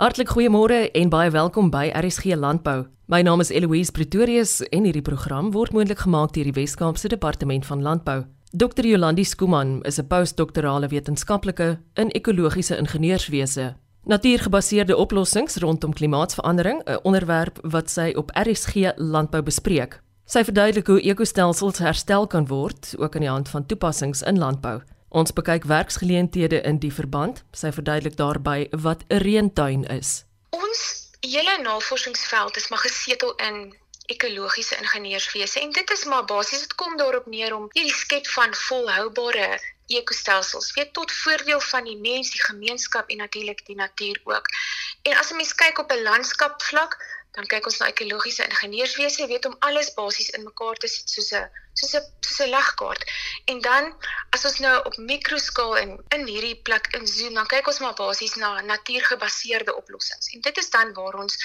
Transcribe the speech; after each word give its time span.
Hartlik 0.00 0.30
goeiemôre 0.32 0.86
en 0.96 1.10
baie 1.12 1.28
welkom 1.28 1.66
by 1.68 1.90
RSG 1.92 2.32
Landbou. 2.32 2.86
My 3.12 3.18
naam 3.20 3.42
is 3.44 3.50
Eloise 3.52 3.92
Pretorius 3.92 4.62
en 4.72 4.86
hierdie 4.88 5.02
program 5.04 5.50
word 5.52 5.74
moontlik 5.76 6.00
gemaak 6.06 6.32
deur 6.32 6.46
die 6.48 6.54
Wes-Kaapse 6.56 7.10
Departement 7.12 7.66
van 7.68 7.82
Landbou. 7.84 8.22
Dr. 8.56 8.88
Jolandi 8.88 9.26
Skuman 9.28 9.82
is 9.84 10.00
'n 10.00 10.06
postdoktorale 10.08 10.88
wetenskaplike 10.88 11.78
in 11.94 12.08
ekologiese 12.16 12.78
ingenieurswese. 12.78 13.76
Natuurgebaseerde 14.04 14.96
oplossings 14.96 15.56
rondom 15.56 15.92
klimaatsverandering, 15.92 16.80
'n 16.86 16.98
onderwerp 17.02 17.58
wat 17.62 17.90
sy 17.90 18.14
op 18.16 18.30
RSG 18.32 18.96
Landbou 18.96 19.42
bespreek. 19.42 20.00
Sy 20.24 20.44
verduidelik 20.44 20.86
hoe 20.86 21.00
ekostelsels 21.00 21.78
herstel 21.78 22.26
kan 22.26 22.46
word, 22.46 22.94
ook 22.98 23.14
aan 23.14 23.20
die 23.20 23.30
hand 23.30 23.48
van 23.48 23.66
toepassings 23.66 24.22
in 24.22 24.38
landbou. 24.38 24.80
Ons 25.10 25.32
bekyk 25.32 25.64
werksgeleenthede 25.64 26.60
in 26.62 26.78
die 26.78 26.92
verband. 26.94 27.42
Sy 27.50 27.72
verduidelik 27.74 28.16
daarby 28.16 28.68
wat 28.70 29.02
'n 29.08 29.18
reëntuin 29.26 29.84
is. 29.90 30.24
Ons 30.50 31.10
hele 31.20 31.58
navorsingsveld 31.62 32.56
is 32.56 32.68
maar 32.68 32.78
gesetel 32.78 33.34
in 33.34 33.74
ekologiese 34.06 34.76
ingenieurswese 34.76 35.60
en 35.60 35.70
dit 35.70 35.90
is 35.90 36.04
maar 36.04 36.24
basies 36.24 36.60
dit 36.60 36.74
kom 36.74 36.96
daarop 36.96 37.26
neer 37.26 37.54
om 37.54 37.68
hierdie 37.72 37.94
skep 37.94 38.26
van 38.26 38.54
volhoubare 38.54 39.60
ekostelsels 39.86 40.72
weet 40.74 40.92
tot 40.92 41.12
voordeel 41.12 41.60
van 41.60 41.84
die 41.84 41.98
mens, 41.98 42.30
die 42.30 42.42
gemeenskap 42.42 43.08
en 43.08 43.16
natuurlik 43.16 43.66
die 43.66 43.76
natuur 43.76 44.20
ook. 44.24 44.46
En 45.02 45.16
as 45.16 45.30
'n 45.30 45.36
mens 45.36 45.54
kyk 45.54 45.78
op 45.78 45.92
'n 45.92 46.02
landskapvlak, 46.02 47.19
dan 47.36 47.46
kyk 47.46 47.66
ons 47.70 47.78
na 47.78 47.90
ekologiese 47.92 48.46
ingenieurswese, 48.48 49.26
weet 49.30 49.46
om 49.46 49.56
alles 49.66 49.92
basies 49.94 50.30
in 50.36 50.44
mekaar 50.44 50.78
te 50.82 50.88
sit 50.88 51.10
soos 51.10 51.32
'n 51.32 51.46
soos 51.80 51.94
'n 51.94 52.04
soos 52.26 52.40
'n 52.46 52.50
legkaart. 52.50 53.02
En 53.44 53.60
dan 53.60 53.94
as 54.30 54.44
ons 54.44 54.58
nou 54.58 54.76
op 54.84 54.96
mikroskaal 54.96 55.76
en 55.76 55.90
in 56.16 56.26
hierdie 56.26 56.56
plek 56.68 56.86
inzoom, 56.98 57.34
dan 57.34 57.46
kyk 57.46 57.66
ons 57.66 57.78
maar 57.78 57.94
basies 57.94 58.34
na 58.34 58.60
natuurgebaseerde 58.60 59.76
oplossings. 59.76 60.32
En 60.34 60.40
dit 60.40 60.56
is 60.58 60.70
dan 60.70 60.92
waar 60.92 61.14
ons 61.14 61.36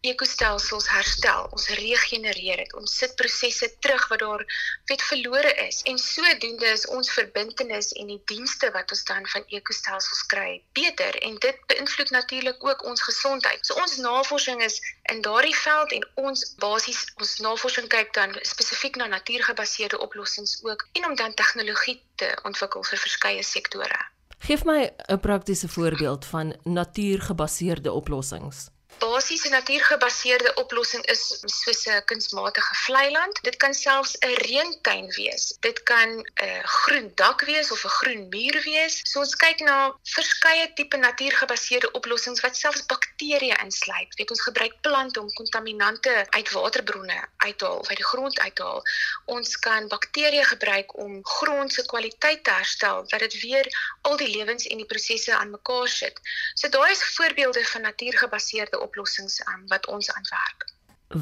ekostelsels 0.00 0.88
herstel, 0.88 1.48
ons 1.50 1.68
regenereer 1.68 2.56
dit, 2.62 2.74
ons 2.74 2.96
sit 2.98 3.14
prosesse 3.18 3.78
terug 3.78 4.08
wat 4.08 4.18
daar 4.18 4.44
weet 4.90 5.02
verlore 5.02 5.54
is. 5.66 5.82
En 5.82 5.98
sodoende 5.98 6.66
is 6.66 6.86
ons 6.86 7.10
verbintenis 7.10 7.92
en 7.92 8.06
die 8.06 8.22
dienste 8.24 8.70
wat 8.70 8.90
ons 8.90 9.04
dan 9.04 9.26
van 9.26 9.44
ekostelsels 9.46 10.22
kry 10.26 10.62
beter 10.72 11.18
en 11.22 11.38
dit 11.42 11.66
beïnvloed 11.66 12.10
natuurlik 12.10 12.64
ook 12.64 12.84
ons 12.84 13.02
gesondheid. 13.02 13.66
So 13.66 13.74
ons 13.74 13.96
navorsing 13.96 14.62
is 14.62 14.78
in 15.02 15.22
daardie 15.28 15.56
veld 15.56 15.92
en 15.96 16.06
ons 16.28 16.44
basies 16.62 17.00
ons 17.22 17.34
navorsing 17.44 17.88
kyk 17.92 18.14
dan 18.18 18.36
spesifiek 18.52 18.96
na 19.00 19.06
natuurgebaseerde 19.06 20.00
oplossings 20.06 20.58
ook 20.64 20.86
en 20.92 21.10
om 21.10 21.16
dan 21.20 21.34
tegnologie 21.34 21.98
te 22.20 22.30
ontwikkel 22.48 22.86
vir 22.90 23.04
verskeie 23.06 23.44
sektore. 23.44 24.00
Geef 24.48 24.64
my 24.64 24.90
'n 25.08 25.20
praktiese 25.20 25.68
voorbeeld 25.68 26.24
van 26.24 26.56
natuurgebaseerde 26.64 27.92
oplossings 27.92 28.68
basiese 28.98 29.48
natuurgebaseerde 29.48 30.54
oplossing 30.54 31.04
is 31.06 31.22
soos 31.44 31.86
'n 31.86 32.04
kunsmatige 32.04 32.74
vlei 32.84 33.10
land. 33.10 33.38
Dit 33.42 33.56
kan 33.56 33.74
selfs 33.74 34.16
'n 34.18 34.34
reëntuin 34.46 35.08
wees. 35.16 35.56
Dit 35.60 35.82
kan 35.82 36.08
'n 36.18 36.62
groen 36.64 37.12
dak 37.14 37.40
wees 37.40 37.70
of 37.70 37.84
'n 37.84 37.96
groen 38.00 38.28
muur 38.28 38.62
wees. 38.62 39.00
So 39.10 39.20
ons 39.20 39.36
kyk 39.36 39.60
na 39.60 39.94
verskeie 40.02 40.72
tipe 40.74 40.96
natuurgebaseerde 40.96 41.90
oplossings 41.90 42.40
wat 42.40 42.56
selfs 42.56 42.86
bakterieë 42.86 43.56
insluit. 43.64 44.14
Weet 44.14 44.30
ons 44.30 44.42
gebruik 44.42 44.74
plante 44.80 45.20
om 45.20 45.32
kontaminante 45.32 46.26
uit 46.30 46.50
waterbronne 46.50 47.20
uit 47.36 47.58
te 47.58 47.64
haal, 47.64 47.88
uit 47.88 47.96
die 47.96 48.10
grond 48.12 48.40
uit 48.40 48.54
te 48.54 48.62
haal. 48.62 48.82
Ons 49.24 49.58
kan 49.58 49.88
bakterieë 49.88 50.44
gebruik 50.44 50.96
om 50.96 51.24
grond 51.24 51.72
se 51.72 51.86
kwaliteit 51.86 52.44
te 52.44 52.50
herstel, 52.50 53.04
dat 53.08 53.20
dit 53.20 53.40
weer 53.40 53.66
al 54.02 54.16
die 54.16 54.28
lewens 54.28 54.66
en 54.66 54.76
die 54.76 54.86
prosesse 54.86 55.36
aan 55.36 55.50
mekaar 55.50 55.88
sit. 55.88 56.20
So 56.54 56.68
daai 56.68 56.90
is 56.90 57.04
voorbeelde 57.14 57.64
van 57.64 57.80
natuurgebaseerde 57.80 58.80
oplossings 58.88 59.38
um, 59.52 59.64
wat 59.72 59.86
ons 59.86 60.10
aanwerk. 60.16 60.68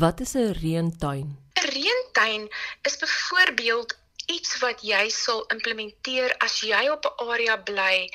Wat 0.04 0.20
is 0.24 0.34
'n 0.34 0.56
reëntuin? 0.62 1.28
'n 1.60 1.70
Reëntuin 1.76 2.48
is 2.82 2.96
byvoorbeeld 3.02 3.96
iets 4.26 4.58
wat 4.58 4.82
jy 4.82 5.08
sal 5.14 5.44
implementeer 5.54 6.34
as 6.46 6.60
jy 6.60 6.88
op 6.90 7.06
'n 7.06 7.28
area 7.32 7.56
bly 7.68 8.10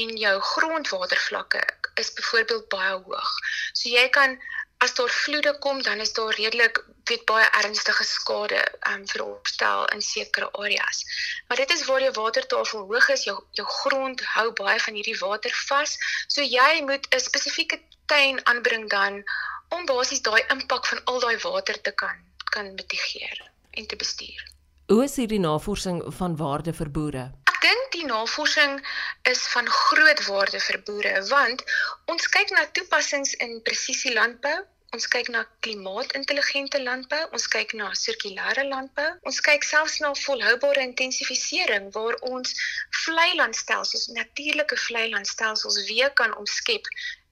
en 0.00 0.16
jou 0.24 0.36
grondwatervlakke 0.40 1.62
is 2.02 2.12
byvoorbeeld 2.12 2.68
baie 2.68 2.96
hoog. 3.06 3.32
So 3.72 3.88
jy 3.88 4.08
kan 4.08 4.38
as 4.84 4.94
daar 4.98 5.10
vloede 5.10 5.52
kom, 5.64 5.82
dan 5.82 6.00
is 6.04 6.12
daar 6.12 6.34
redelik 6.36 6.84
weet 7.08 7.24
baie 7.28 7.46
ernstige 7.60 8.04
skade 8.04 8.60
um, 8.90 9.06
veropstel 9.08 9.86
in 9.96 10.02
sekere 10.02 10.48
areas. 10.52 11.04
Maar 11.48 11.56
dit 11.62 11.72
is 11.72 11.84
waar 11.88 12.02
jou 12.02 12.12
watertafel 12.12 12.86
hoog 12.90 13.08
is, 13.08 13.24
jou 13.24 13.36
jou 13.58 13.68
grond 13.68 14.24
hou 14.36 14.46
baie 14.60 14.80
van 14.86 14.94
hierdie 14.94 15.18
water 15.18 15.52
vas. 15.68 15.96
So 16.26 16.42
jy 16.42 16.82
moet 16.88 17.06
'n 17.10 17.20
spesifieke 17.20 17.80
tuin 18.06 18.40
aanbring 18.46 18.90
dan 18.90 19.22
om 19.68 19.86
basies 19.86 20.22
daai 20.22 20.42
impak 20.56 20.86
van 20.86 21.00
al 21.04 21.20
daai 21.20 21.38
water 21.38 21.80
te 21.80 21.92
kan 21.92 22.16
kan 22.54 22.74
mitigeer 22.74 23.50
en 23.70 23.86
te 23.86 23.96
bestuur. 23.96 24.52
Hoe 24.86 25.04
is 25.04 25.16
hierdie 25.16 25.40
navorsing 25.40 26.02
van 26.18 26.36
waarde 26.36 26.72
vir 26.72 26.90
boere? 26.90 27.24
Ek 27.50 27.60
dink 27.64 27.92
die 27.92 28.06
navorsing 28.06 28.76
is 29.30 29.46
van 29.54 29.66
groot 29.66 30.20
waarde 30.26 30.60
vir 30.60 30.78
boere 30.86 31.14
want 31.28 31.64
ons 32.12 32.28
kyk 32.36 32.52
na 32.52 32.66
toepassings 32.76 33.34
in 33.46 33.62
presisie 33.62 34.12
landbou, 34.14 34.58
ons 34.94 35.08
kyk 35.10 35.28
na 35.34 35.42
klimaatintelligente 35.66 36.78
landbou, 36.82 37.22
ons 37.36 37.48
kyk 37.54 37.74
na 37.80 37.90
sirkulêre 37.98 38.64
landbou, 38.68 39.10
ons 39.30 39.40
kyk 39.48 39.66
selfs 39.66 39.98
na 40.04 40.12
volhoubare 40.20 40.84
intensifisering 40.86 41.90
waar 41.96 42.16
ons 42.30 42.54
vlei 43.02 43.30
landstelsels, 43.40 44.06
natuurlike 44.20 44.78
vlei 44.86 45.08
landstelsels 45.16 45.82
weer 45.90 46.14
kan 46.22 46.36
omskep 46.38 46.90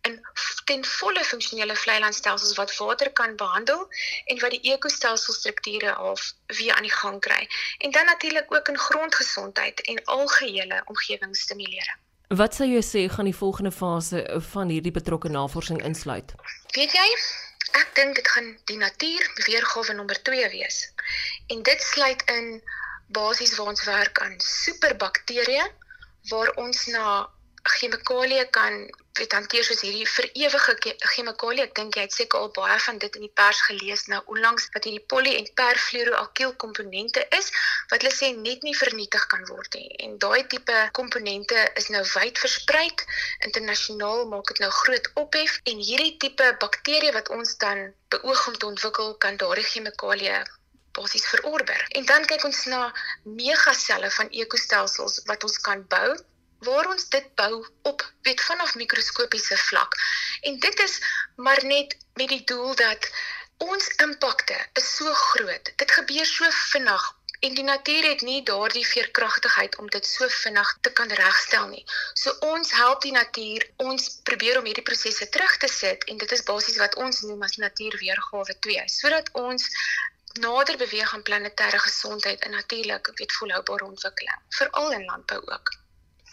in 0.09 0.19
ten 0.65 0.85
volle 0.99 1.23
funksionele 1.25 1.77
vleilandstelsels 1.79 2.57
wat 2.59 2.77
water 2.77 3.13
kan 3.13 3.37
behandel 3.37 3.85
en 4.27 4.41
wat 4.43 4.51
die 4.51 4.73
ekostelselsstrukture 4.75 5.95
half 5.99 6.33
weer 6.59 6.75
aan 6.75 6.89
die 6.89 6.97
gang 6.97 7.21
kry. 7.21 7.47
En 7.79 7.91
dan 7.91 8.11
natuurlik 8.11 8.55
ook 8.55 8.69
in 8.69 8.79
grondgesondheid 8.79 9.81
en 9.81 10.05
algehele 10.05 10.83
omgewingsstimuleering. 10.85 12.01
Wat 12.33 12.55
sou 12.55 12.67
jy 12.69 12.81
sê 12.81 13.01
gaan 13.13 13.29
die 13.29 13.37
volgende 13.37 13.71
fase 13.71 14.25
van 14.53 14.71
hierdie 14.73 14.95
betrokke 14.99 15.29
navorsing 15.29 15.83
insluit? 15.85 16.35
Weet 16.73 16.95
jy, 16.97 17.09
ek 17.81 17.95
dink 17.99 18.17
dit 18.21 18.29
gaan 18.29 18.49
die 18.71 18.79
natuur 18.81 19.31
weergawe 19.47 19.93
nommer 19.99 20.23
2 20.23 20.49
wees. 20.55 20.79
En 21.47 21.63
dit 21.63 21.83
sluit 21.83 22.23
in 22.37 22.63
basies 23.07 23.55
waar 23.57 23.73
ons 23.75 23.85
werk 23.85 24.21
aan 24.25 24.35
superbakterieë 24.39 25.69
waar 26.31 26.53
ons 26.65 26.87
na 26.87 27.07
chemikalieë 27.71 28.45
kan 28.51 28.77
weet 29.19 29.35
hanteer 29.37 29.65
soos 29.67 29.83
hierdie 29.85 30.07
vir 30.09 30.27
ewige 30.45 30.73
chemikalieë. 31.13 31.67
Ek 31.69 31.75
dink 31.77 31.97
jy 31.97 32.07
het 32.07 32.15
seker 32.17 32.41
al 32.41 32.51
baie 32.57 32.79
van 32.87 32.99
dit 33.03 33.19
in 33.19 33.27
die 33.27 33.35
pers 33.41 33.61
gelees 33.67 34.07
nou 34.11 34.21
onlangs 34.35 34.67
wat 34.75 34.89
hierdie 34.89 35.05
poly 35.13 35.35
en 35.39 35.47
perfluoroalkyl 35.61 36.55
komponente 36.65 37.23
is 37.39 37.53
wat 37.93 38.01
hulle 38.01 38.15
sê 38.15 38.33
net 38.39 38.67
nie 38.67 38.75
vernietig 38.79 39.27
kan 39.35 39.45
word 39.51 39.79
nie. 39.79 39.91
En 40.07 40.17
daai 40.25 40.47
tipe 40.55 40.79
komponente 40.99 41.67
is 41.83 41.91
nou 41.95 42.03
wyd 42.15 42.43
versprei. 42.45 42.89
Internasionaal 43.51 44.27
maak 44.33 44.51
dit 44.51 44.65
nou 44.65 44.73
groot 44.81 45.13
ophef 45.23 45.61
en 45.63 45.85
hierdie 45.91 46.17
tipe 46.27 46.51
bakterieë 46.65 47.15
wat 47.21 47.31
ons 47.37 47.55
dan 47.63 47.93
beoog 48.17 48.49
om 48.49 48.59
te 48.59 48.71
ontwikkel 48.73 49.15
kan 49.23 49.39
daardie 49.45 49.69
chemikalieë 49.71 50.43
basies 50.97 51.25
verorber. 51.31 51.87
En 51.97 52.05
dan 52.11 52.27
kyk 52.29 52.45
ons 52.45 52.67
na 52.69 52.83
megaselle 53.23 54.11
van 54.19 54.29
ekostelsels 54.45 55.23
wat 55.31 55.45
ons 55.47 55.59
kan 55.69 55.87
bou 55.95 56.11
waar 56.69 56.89
ons 56.89 57.09
dit 57.09 57.35
bou 57.35 57.67
op 57.83 58.05
weet 58.23 58.41
vanaf 58.41 58.75
mikroskopiese 58.75 59.57
vlak. 59.57 59.97
En 60.41 60.59
dit 60.59 60.79
is 60.87 60.99
maar 61.37 61.65
net 61.65 61.97
met 62.15 62.29
die 62.29 62.45
doel 62.45 62.75
dat 62.75 63.11
ons 63.57 63.89
impakte 64.05 64.59
is 64.73 64.95
so 64.97 65.13
groot. 65.13 65.73
Dit 65.77 65.91
gebeur 65.91 66.27
so 66.27 66.51
vinnig 66.51 67.11
en 67.43 67.55
die 67.55 67.65
natuur 67.67 68.05
het 68.07 68.21
nie 68.23 68.43
daardie 68.47 68.87
veerkragtigheid 68.87 69.77
om 69.83 69.89
dit 69.91 70.07
so 70.07 70.29
vinnig 70.29 70.69
te 70.81 70.93
kan 70.93 71.11
regstel 71.21 71.67
nie. 71.73 71.83
So 72.15 72.35
ons 72.53 72.71
help 72.79 73.03
die 73.03 73.15
natuur, 73.17 73.67
ons 73.83 74.09
probeer 74.29 74.61
om 74.61 74.69
hierdie 74.71 74.87
prosesse 74.87 75.29
terug 75.29 75.57
te 75.65 75.71
sit 75.73 76.07
en 76.13 76.23
dit 76.23 76.37
is 76.39 76.47
basies 76.47 76.79
wat 76.85 76.95
ons 77.03 77.21
noem 77.27 77.43
as 77.43 77.59
natuurweergawe 77.65 78.59
2, 78.69 78.87
sodat 78.87 79.35
ons 79.47 79.67
nader 80.47 80.79
beweeg 80.85 81.15
aan 81.15 81.27
planetêre 81.27 81.83
gesondheid 81.89 82.47
en 82.47 82.59
natuurlik 82.61 83.11
weet 83.19 83.39
volhoubare 83.41 83.91
ontwikkeling, 83.91 84.43
veral 84.61 84.93
in 85.01 85.05
landbou 85.11 85.43
ook. 85.57 85.79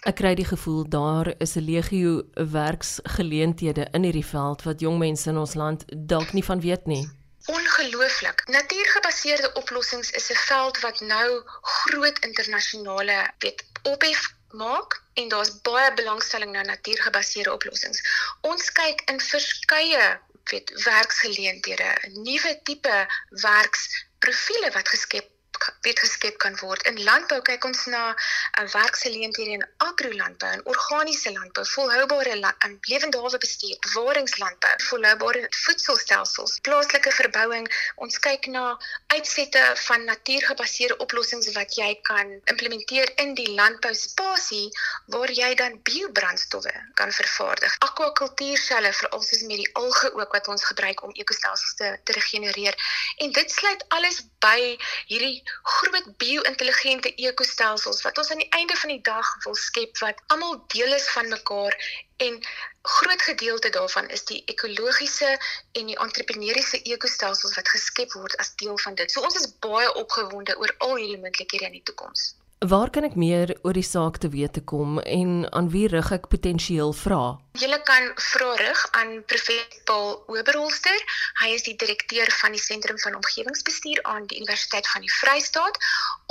Ek 0.08 0.16
kry 0.16 0.30
die 0.32 0.48
gevoel 0.48 0.86
daar 0.88 1.28
is 1.44 1.56
'n 1.56 1.66
legio 1.68 2.24
werksgeleenthede 2.34 3.88
in 3.92 4.04
hierdie 4.04 4.26
veld 4.26 4.64
wat 4.64 4.80
jong 4.80 4.98
mense 4.98 5.30
in 5.30 5.38
ons 5.38 5.54
land 5.54 5.84
dalk 6.12 6.32
nie 6.34 6.44
van 6.44 6.62
weet 6.62 6.86
nie. 6.86 7.10
Ongelooflik. 7.46 8.44
Natuurgebaseerde 8.48 9.54
oplossings 9.54 10.12
is 10.12 10.30
'n 10.32 10.36
veld 10.36 10.80
wat 10.80 11.00
nou 11.00 11.42
groot 11.62 12.20
internasionale 12.20 13.32
weet 13.40 13.66
ophef 13.84 14.34
maak 14.52 15.04
en 15.14 15.28
daar's 15.28 15.62
baie 15.62 15.94
belangstelling 15.94 16.52
na 16.52 16.62
natuurgebaseerde 16.62 17.54
oplossings. 17.54 18.00
Ons 18.42 18.72
kyk 18.72 19.02
in 19.12 19.20
verskeie 19.20 20.20
weet 20.44 20.84
werksgeleenthede, 20.84 21.90
nuwe 22.14 22.60
tipe 22.64 23.08
werksprofiele 23.30 24.72
wat 24.72 24.88
geskep 24.90 25.28
weet 25.82 26.00
geskep 26.00 26.38
kan 26.38 26.58
word. 26.62 26.84
In 26.88 27.04
landbou 27.04 27.42
kyk 27.42 27.66
ons 27.66 27.86
na 27.86 28.04
'n 28.12 28.16
uh, 28.64 28.72
werksgeleenthede 28.72 29.52
in 29.58 29.66
agrolandbou 29.78 30.52
en 30.52 30.66
organiese 30.66 31.32
landbou, 31.32 31.66
volhoubare 31.66 32.54
en 32.58 32.78
lewendawe 32.82 33.38
bestuur, 33.38 33.78
bewaringslandbou, 33.80 34.74
volhoubare 34.90 35.48
voedselstelsels, 35.50 36.60
plaaslike 36.62 37.12
verbouing. 37.12 37.68
Ons 37.96 38.20
kyk 38.20 38.48
na 38.48 38.78
uitsette 39.08 39.64
van 39.76 40.04
natuurgebaseerde 40.04 40.98
oplossings 40.98 41.52
wat 41.54 41.76
jy 41.76 42.00
kan 42.02 42.32
implementeer 42.46 43.12
in 43.24 43.34
die 43.34 43.50
landbouspasie 43.54 44.70
waar 45.06 45.32
jy 45.32 45.54
dan 45.56 45.80
biobrandstowwe 45.84 46.74
kan 46.94 47.12
vervaardig. 47.12 47.76
Akwakultuurselle 47.80 48.94
veral 48.94 49.22
soos 49.22 49.42
met 49.42 49.64
die 49.64 49.74
alge 49.74 50.14
ook 50.14 50.32
wat 50.32 50.48
ons 50.48 50.66
gebruik 50.72 51.04
om 51.04 51.14
ekostelsels 51.14 51.76
te, 51.76 51.98
te 52.04 52.18
regenereer. 52.18 52.76
En 53.18 53.32
dit 53.32 53.52
sluit 53.52 53.86
alles 53.88 54.22
by 54.40 54.78
hierdie 55.08 55.44
groot 55.64 56.18
bio-intelligente 56.18 57.14
ekostelsels 57.16 58.02
wat 58.02 58.18
ons 58.18 58.32
aan 58.32 58.44
die 58.44 58.52
einde 58.60 58.76
van 58.82 58.94
die 58.94 59.02
dag 59.02 59.28
wil 59.44 59.56
skep 59.56 59.98
wat 60.04 60.22
almal 60.28 60.64
deel 60.74 60.94
is 60.94 61.08
van 61.10 61.30
mekaar 61.30 61.78
en 62.18 62.42
groot 62.82 63.22
gedeelte 63.22 63.70
daarvan 63.70 64.10
is 64.10 64.26
die 64.26 64.44
ekologiese 64.46 65.32
en 65.72 65.86
die 65.92 66.00
entrepreneursiese 66.08 66.82
ekostelsels 66.94 67.56
wat 67.56 67.70
geskep 67.70 68.14
word 68.14 68.36
as 68.38 68.56
deel 68.56 68.78
van 68.78 68.96
dit. 68.96 69.12
So 69.12 69.22
ons 69.22 69.40
is 69.40 69.52
baie 69.60 69.94
opgewonde 69.94 70.58
oor 70.58 70.76
al 70.78 70.96
hierdie 70.96 71.22
moontlikhede 71.24 71.66
in 71.72 71.80
die 71.80 71.88
toekoms. 71.92 72.34
Waar 72.68 72.90
kan 72.92 73.06
ek 73.08 73.14
meer 73.16 73.54
oor 73.64 73.72
die 73.72 73.88
saak 73.88 74.20
te 74.20 74.28
wete 74.34 74.60
kom 74.68 75.00
en 75.00 75.48
aan 75.56 75.72
wie 75.72 75.88
rig 75.88 76.12
ek 76.12 76.28
potensieel 76.28 76.92
vra? 76.92 77.40
Jy 77.56 77.72
kan 77.88 78.12
vra 78.20 78.52
rig 78.60 78.76
aan 79.00 79.24
Professor 79.32 79.80
Paul 79.88 80.20
Oberholster. 80.28 81.00
Hy 81.40 81.56
is 81.56 81.64
die 81.64 81.80
direkteur 81.80 82.28
van 82.42 82.52
die 82.52 82.60
Sentrum 82.60 83.00
van 83.00 83.16
Omgewingsbestuur 83.16 84.04
aan 84.04 84.28
die 84.28 84.44
Universiteit 84.44 84.84
van 84.92 85.08
die 85.08 85.14
Vrystaat. 85.22 85.80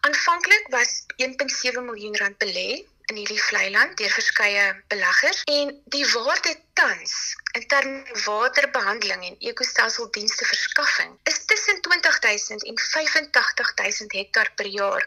Aanvanklik 0.00 0.66
was 0.68 1.02
1.7 1.16 1.82
miljoen 1.90 2.16
rand 2.16 2.38
belê 2.38 2.84
in 3.06 3.18
hierdie 3.20 3.42
vlei-land 3.42 3.94
deur 4.00 4.10
verskeie 4.10 4.62
beleggers 4.90 5.42
en 5.52 5.68
die 5.94 6.06
waarde 6.12 6.54
tans 6.78 7.12
in 7.58 7.66
terme 7.70 8.16
waterbehandeling 8.24 9.22
en 9.28 9.36
ekostelseldienste 9.50 10.48
verskaffing 10.50 11.12
is 11.30 11.38
tussen 11.52 11.80
20000 11.86 12.66
en 12.66 12.74
85000 12.82 14.18
hektaar 14.20 14.50
per 14.58 14.66
jaar 14.66 15.06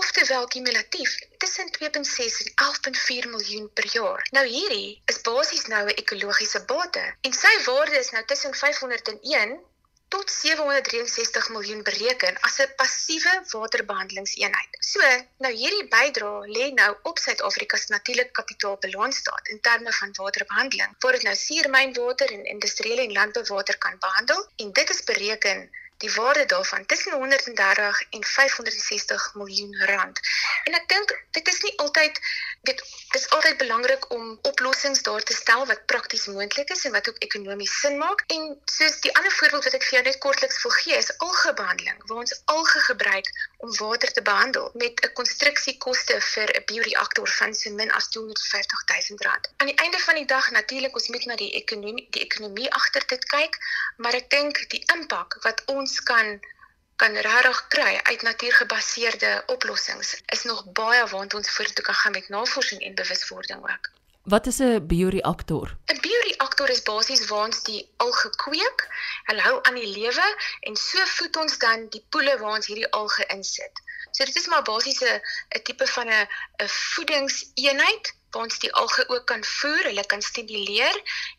oftewel 0.00 0.46
kumulatief 0.54 1.18
tussen 1.38 1.68
2.6 1.78 2.38
en 2.42 2.52
11.4 2.66 3.28
miljoen 3.34 3.70
per 3.72 3.86
jaar. 3.92 4.28
Nou 4.30 4.46
hierdie 4.46 5.02
is 5.12 5.20
basies 5.20 5.66
nou 5.66 5.82
'n 5.86 5.98
ekologiese 6.02 6.64
bate 6.64 7.04
en 7.20 7.32
sy 7.42 7.54
waarde 7.64 7.98
is 7.98 8.10
nou 8.10 8.24
tussen 8.24 8.54
501 8.54 9.60
tot 10.12 10.30
763 10.30 11.48
miljoen 11.48 11.82
bereken 11.88 12.40
as 12.48 12.56
'n 12.60 12.72
passiewe 12.80 13.32
waterbehandelingseenheid. 13.52 14.72
So, 14.92 15.00
nou 15.44 15.52
hierdie 15.60 15.86
bydrae 15.94 16.50
lê 16.56 16.66
nou 16.80 16.90
op 17.10 17.18
Suid-Afrika 17.18 17.76
se 17.76 17.92
natuurlike 17.92 18.36
kapitaalbalansstaat 18.40 19.48
in 19.54 19.60
terme 19.68 19.92
van 20.00 20.12
waterbehandeling, 20.22 20.92
waar 20.98 21.12
dit 21.18 21.22
nou 21.28 21.36
suurmynwater 21.36 22.32
en 22.36 22.44
industriële 22.56 23.02
en 23.06 23.16
landbouwater 23.20 23.78
kan 23.78 23.96
behandel 23.98 24.46
en 24.56 24.72
dit 24.72 24.90
is 24.90 25.04
bereken 25.12 25.70
die 26.02 26.12
waarde 26.14 26.46
daarvan 26.46 26.86
tussen 26.86 27.12
130 27.12 28.02
en 28.10 28.24
560 28.24 29.34
miljoen 29.34 29.76
rand. 29.86 30.20
En 30.64 30.74
ek 30.74 30.88
dink 30.88 31.14
dit 31.30 31.48
is 31.48 31.60
nie 31.62 31.78
altyd 31.84 32.20
dit 32.62 32.82
is 33.10 33.28
altyd 33.28 33.56
belangrik 33.56 34.10
om 34.10 34.38
oplossings 34.42 35.02
daar 35.02 35.22
te 35.22 35.34
stel 35.34 35.66
wat 35.66 35.86
prakties 35.86 36.26
moontlik 36.26 36.70
is 36.70 36.84
en 36.84 36.92
wat 36.92 37.08
ook 37.08 37.18
ekonomies 37.18 37.80
sin 37.80 37.96
maak. 37.98 38.22
En 38.26 38.60
soos 38.64 39.00
die 39.00 39.14
ander 39.16 39.32
voorbeeld 39.32 39.64
wat 39.64 39.74
ek 39.78 39.86
vir 39.86 39.96
jou 39.96 40.02
net 40.08 40.18
kortliks 40.24 40.60
wil 40.62 40.74
gee 40.76 40.98
is 40.98 41.10
algebehandeling 41.26 41.98
waar 42.06 42.22
ons 42.22 42.36
alge 42.54 42.84
gebruik 42.86 43.32
om 43.66 43.74
water 43.80 44.12
te 44.12 44.22
behandel 44.30 44.70
met 44.84 45.02
'n 45.02 45.12
konstruksiekoste 45.18 46.20
vir 46.28 46.54
'n 46.60 46.64
bioreaktor 46.70 47.28
van 47.40 47.54
so 47.54 47.74
min 47.80 47.90
as 47.98 48.08
250 48.08 48.86
000 49.10 49.26
rand. 49.26 49.50
Aan 49.56 49.72
die 49.72 49.82
einde 49.84 49.98
van 49.98 50.14
die 50.14 50.30
dag 50.36 50.50
natuurlik 50.50 50.94
ons 50.94 51.08
moet 51.08 51.24
na 51.24 51.36
die 51.36 51.52
ekonomie 51.62 52.06
die 52.10 52.24
ekonomie 52.28 52.72
agter 52.72 53.06
dit 53.06 53.24
kyk, 53.24 53.58
maar 53.96 54.14
ek 54.14 54.30
dink 54.30 54.64
die 54.68 54.84
impak 54.94 55.38
wat 55.42 55.62
ons 55.66 56.02
kan 56.02 56.40
kan 57.02 57.16
regtig 57.16 57.60
kry 57.68 58.00
uit 58.02 58.22
natuurgebaseerde 58.22 59.42
oplossings 59.46 60.10
is 60.26 60.42
nog 60.42 60.60
baie 60.72 61.06
waant 61.10 61.34
ons 61.34 61.50
vorentoe 61.50 61.84
kan 61.84 61.98
gaan 62.00 62.14
met 62.18 62.28
navorsing 62.28 62.82
en 62.86 62.94
bewuswording 62.94 63.62
ook. 63.70 63.90
Wat 64.34 64.46
is 64.46 64.58
'n 64.58 64.86
bioreaktor? 64.86 65.66
'n 65.92 66.00
Bioreaktor 66.04 66.68
is 66.70 66.82
basies 66.82 67.26
waar 67.26 67.44
ons 67.48 67.62
die 67.62 67.82
alge 67.96 68.30
kweek, 68.44 68.80
hulle 69.28 69.42
hou 69.48 69.58
aan 69.62 69.74
die 69.74 69.90
lewe 69.98 70.28
en 70.60 70.76
so 70.76 71.06
voed 71.16 71.36
ons 71.36 71.58
dan 71.58 71.88
die 71.88 72.04
poele 72.08 72.38
waar 72.38 72.54
ons 72.58 72.66
hierdie 72.66 72.90
alge 72.90 73.24
insit. 73.36 73.82
So 74.10 74.24
dit 74.24 74.36
is 74.36 74.46
maar 74.46 74.62
basies 74.62 75.00
'n 75.02 75.20
'n 75.56 75.62
tipe 75.62 75.86
van 75.86 76.08
'n 76.08 76.28
'n 76.62 76.68
voedingseenheid 76.68 78.14
waar 78.32 78.46
ons 78.48 78.58
die 78.58 78.72
alge 78.72 79.04
ook 79.08 79.24
kan 79.30 79.44
voer, 79.44 79.84
hulle 79.90 80.04
kan 80.06 80.22
stimuleer 80.22 80.96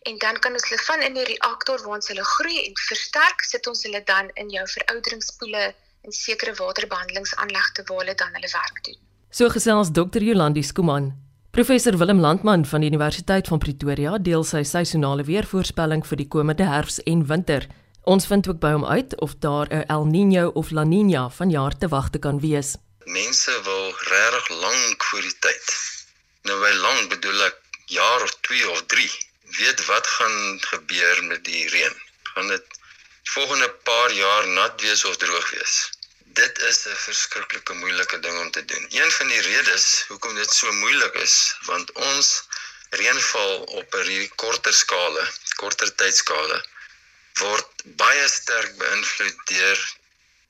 en 0.10 0.18
dan 0.18 0.40
kan 0.40 0.54
ons 0.54 0.68
hulle 0.69 0.81
van 0.88 1.01
in 1.01 1.18
die 1.18 1.25
reaktor 1.30 1.81
waar 1.86 1.98
ons 1.98 2.07
hulle 2.12 2.25
groei 2.36 2.60
en 2.66 2.78
versterk, 2.88 3.42
sit 3.50 3.68
ons 3.68 3.84
hulle 3.88 4.04
dan 4.10 4.30
in 4.34 4.54
jou 4.54 4.66
verouderingspoele 4.75 5.66
en 6.04 6.12
sekere 6.12 6.54
waterbehandelingsaanlegte 6.60 7.86
waar 7.90 8.04
hulle 8.04 8.16
dan 8.16 8.34
hulle 8.38 8.51
werk 8.54 8.84
doen. 8.86 9.00
So 9.34 9.50
gesels 9.50 9.92
Dr. 9.92 10.22
Jolandi 10.22 10.63
Skuman. 10.63 11.13
Professor 11.54 11.98
Willem 11.98 12.19
Landman 12.19 12.66
van 12.66 12.81
die 12.81 12.90
Universiteit 12.90 13.48
van 13.48 13.60
Pretoria 13.62 14.18
deel 14.18 14.44
sy 14.44 14.63
seisonale 14.65 15.25
weervoorspelling 15.27 16.01
vir 16.06 16.22
die 16.22 16.27
komende 16.27 16.65
herfs 16.65 17.00
en 17.10 17.25
winter. 17.29 17.68
Ons 18.10 18.25
vind 18.27 18.50
ook 18.50 18.60
by 18.60 18.74
hom 18.74 18.86
uit 18.86 19.13
of 19.22 19.36
daar 19.39 19.68
'n 19.70 19.86
El 19.88 20.06
Niño 20.06 20.51
of 20.53 20.72
La 20.72 20.84
Niña 20.84 21.29
vanjaar 21.29 21.77
te 21.77 21.88
wagte 21.88 22.20
kan 22.20 22.39
wees. 22.39 22.75
Mense 23.06 23.51
wil 23.63 23.86
regtig 24.10 24.50
lank 24.50 25.03
voor 25.03 25.22
die 25.22 25.38
tyd. 25.39 25.93
Nou 26.48 26.58
by 26.62 26.72
lank 26.86 27.10
bedoel 27.14 27.44
ek 27.48 27.60
jaar 27.98 28.24
of 28.28 28.34
2 28.48 28.70
of 28.70 28.82
3. 28.94 29.10
Weet 29.60 29.86
wat 29.86 30.08
gaan 30.16 30.38
gebeur 30.70 31.24
met 31.24 31.44
die 31.50 31.70
reën? 31.76 31.96
Gaan 32.34 32.48
dit 32.48 32.80
volgende 33.36 33.70
paar 33.90 34.12
jaar 34.12 34.48
nat 34.48 34.82
wees 34.82 35.06
of 35.06 35.18
droog 35.18 35.50
wees? 35.56 35.76
Dit 36.42 36.60
is 36.70 36.86
'n 36.88 37.00
verskriklike 37.06 37.74
moeilike 37.74 38.20
ding 38.20 38.40
om 38.40 38.52
te 38.52 38.66
doen. 38.66 38.86
Een 38.90 39.12
van 39.12 39.28
die 39.28 39.42
redes 39.42 40.04
hoekom 40.08 40.36
dit 40.36 40.54
so 40.54 40.72
moeilik 40.72 41.14
is, 41.14 41.56
want 41.70 41.92
ons 41.92 42.44
reënval 42.90 43.54
op 43.80 43.96
'n 43.96 44.30
korter 44.36 44.74
skale, 44.74 45.26
korter 45.56 45.96
tydskale 45.96 46.64
word 47.42 47.84
baie 48.00 48.28
sterk 48.30 48.76
beïnvloed 48.78 49.40
deur 49.52 49.80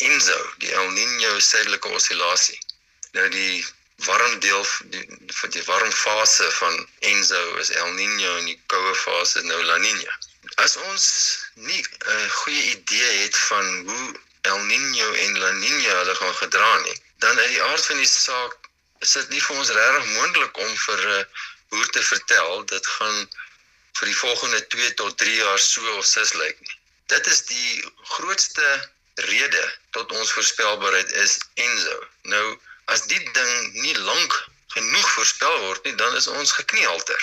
ENSO, 0.08 0.40
die 0.64 0.72
El 0.80 0.90
Niño 0.98 1.40
suidelike 1.40 1.88
oscillasie. 2.00 2.60
Nou 3.16 3.30
die 3.30 3.66
warm 3.98 4.40
deel 4.40 4.66
die 4.94 5.04
vir 5.40 5.50
die 5.56 5.64
warm 5.70 5.92
fase 5.92 6.52
van 6.60 6.88
ENSO 7.00 7.42
is 7.64 7.70
El 7.70 7.92
Niño 8.00 8.38
en 8.40 8.46
die 8.46 8.60
koue 8.68 8.96
fase 8.96 9.44
nou 9.44 9.62
La 9.64 9.78
Niña. 9.78 10.14
As 10.66 10.76
ons 10.90 11.06
nie 11.56 11.82
'n 11.82 12.30
goeie 12.30 12.64
idee 12.76 13.12
het 13.24 13.38
van 13.38 13.88
hoe 13.88 14.14
El 14.42 14.60
Niño 14.72 15.08
en 15.26 15.40
La 15.40 15.52
Niña 15.52 15.94
hulle 16.00 16.16
gaan 16.16 16.36
gedra 16.36 16.74
nie, 16.82 16.98
dan 17.20 17.40
uit 17.40 17.50
die 17.56 17.64
aard 17.64 17.86
van 17.86 17.98
die 17.98 18.12
saak 18.12 18.58
is 19.00 19.14
dit 19.14 19.30
nie 19.30 19.42
vir 19.42 19.56
ons 19.58 19.70
regtig 19.70 20.06
moontlik 20.18 20.58
om 20.58 20.78
vir 20.86 21.00
'n 21.06 21.20
uh, 21.20 21.26
boer 21.70 21.90
te 21.90 22.04
vertel 22.04 22.66
dit 22.66 22.88
gaan 22.88 23.30
vir 23.98 24.08
die 24.12 24.20
volgende 24.26 24.68
2 24.76 24.94
tot 25.02 25.18
3 25.18 25.36
jaar 25.36 25.60
so 25.60 25.98
of 25.98 26.06
sis 26.06 26.34
lyk 26.34 26.60
nie. 26.60 26.78
Dit 27.14 27.28
is 27.28 27.42
die 27.46 27.72
grootste 28.16 28.68
rede 29.30 29.64
tot 29.92 30.12
ons 30.12 30.32
voorspelbaarheid 30.32 31.12
is 31.26 31.38
Enzo. 31.54 31.98
Nou 32.22 32.46
as 32.86 33.06
die 33.08 33.22
ding 33.38 33.54
nie 33.84 33.96
lank 33.98 34.34
genoeg 34.74 35.10
voorspel 35.16 35.60
word 35.68 35.84
nie, 35.86 35.96
dan 35.96 36.16
is 36.16 36.28
ons 36.28 36.52
gekniehalter. 36.52 37.22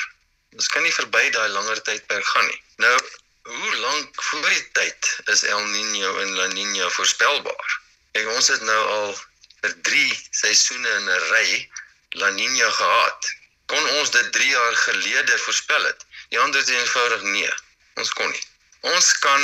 Ons 0.56 0.68
kan 0.68 0.82
nie 0.82 0.94
verby 0.94 1.22
daai 1.34 1.48
langer 1.48 1.82
tydperk 1.86 2.26
gaan 2.26 2.46
nie. 2.46 2.62
Nou 2.84 2.94
hoe 3.50 3.76
lank 3.76 4.22
voor 4.22 4.48
die 4.48 4.64
tyd 4.78 5.10
is 5.32 5.42
El 5.42 5.62
Niño 5.72 6.10
en 6.22 6.34
La 6.38 6.46
Niña 6.52 6.90
voorspelbaar? 6.96 7.76
Ek 8.18 8.28
ons 8.36 8.50
het 8.52 8.62
nou 8.68 8.80
al 8.96 9.14
vir 9.62 9.74
3 9.88 10.04
seisoene 10.42 10.96
in 10.98 11.08
'n 11.08 11.20
ry 11.32 11.48
La 12.22 12.30
Niña 12.36 12.70
gehad. 12.78 13.30
Kon 13.66 13.90
ons 13.98 14.10
dit 14.10 14.32
3 14.32 14.50
jaar 14.50 14.76
gelede 14.84 15.38
voorspel 15.46 15.84
het? 15.84 16.06
Die 16.30 16.40
antwoord 16.40 16.68
is 16.68 16.74
eenvoudig 16.74 17.22
nee. 17.22 17.52
Ons 18.02 18.12
kon 18.18 18.30
nie. 18.30 18.46
Ons 18.94 19.12
kan 19.18 19.42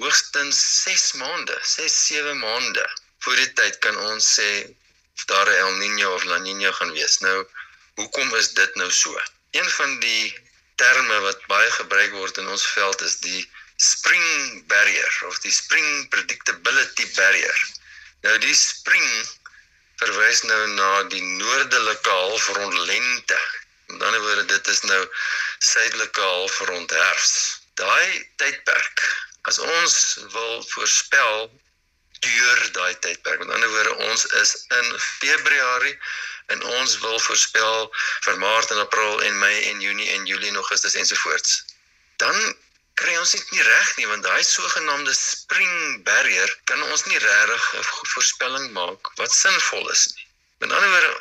hoogstens 0.00 0.58
6 0.82 1.12
maande, 1.12 1.58
6-7 1.62 2.36
maande 2.40 2.86
voor 3.24 3.36
die 3.36 3.52
tyd 3.58 3.78
kan 3.78 3.96
ons 4.10 4.28
sê 4.38 4.48
of 5.16 5.24
daar 5.24 5.48
'n 5.50 5.58
El 5.64 5.72
Niño 5.82 6.08
of 6.14 6.24
La 6.24 6.38
Niña 6.38 6.72
gaan 6.72 6.92
wees. 6.92 7.18
Nou, 7.18 7.38
hoekom 7.94 8.34
is 8.34 8.52
dit 8.52 8.74
nou 8.74 8.90
so? 8.90 9.20
Een 9.50 9.70
van 9.70 9.98
die 10.00 10.24
terme 10.74 11.20
wat 11.20 11.46
baie 11.46 11.70
gebruik 11.70 12.12
word 12.12 12.38
in 12.38 12.48
ons 12.48 12.66
veld 12.66 13.00
is 13.00 13.16
die 13.16 13.42
spring 13.76 14.66
barrier 14.66 15.14
of 15.28 15.38
die 15.44 15.52
spring 15.52 16.08
predictability 16.08 17.06
barrier. 17.14 17.58
Nou 18.22 18.38
die 18.38 18.54
spring 18.54 19.08
verwys 20.02 20.42
nou 20.50 20.60
na 20.74 21.02
die 21.14 21.22
noordelike 21.22 22.10
halfrond 22.10 22.78
lente. 22.90 23.40
Met 23.86 24.02
ander 24.02 24.20
woorde, 24.20 24.44
dit 24.44 24.70
is 24.74 24.80
nou 24.88 25.00
suidelike 25.58 26.20
halfrond 26.20 26.90
herfs. 26.90 27.34
Daai 27.80 28.28
tydperk, 28.40 29.02
as 29.50 29.58
ons 29.58 29.96
wil 30.34 30.62
voorspel 30.70 31.50
deur 32.26 32.60
daai 32.78 32.94
tydperk. 33.04 33.38
Met 33.42 33.54
ander 33.54 33.70
woorde, 33.74 33.94
ons 34.10 34.26
is 34.40 34.54
in 34.78 34.90
Februarie 34.98 35.96
en 36.54 36.62
ons 36.78 36.98
wil 37.04 37.18
voorspel 37.26 37.88
vir 38.26 38.38
Maart 38.42 38.74
en 38.74 38.82
April 38.82 39.22
en 39.28 39.38
Mei 39.38 39.56
en 39.70 39.80
Junie 39.80 40.10
en 40.16 40.26
Julie 40.26 40.50
en 40.52 40.60
Augustus 40.62 40.98
ensovoorts. 41.02 41.62
Dan 42.22 42.36
kry 43.00 43.14
ons 43.18 43.34
dit 43.34 43.52
nie 43.54 43.64
reg 43.66 43.92
nie 43.98 44.08
want 44.10 44.26
daai 44.26 44.42
sogenaamde 44.46 45.14
spring 45.18 46.02
barrier 46.08 46.50
kan 46.70 46.82
ons 46.90 47.06
nie 47.08 47.18
regtig 47.24 47.64
'n 47.78 47.86
voorspelling 48.14 48.70
maak 48.78 49.12
wat 49.20 49.32
sinvol 49.38 49.88
is 49.96 50.06
nie. 50.14 50.26
Met 50.60 50.72
ander 50.72 50.90
woorde, 50.94 51.14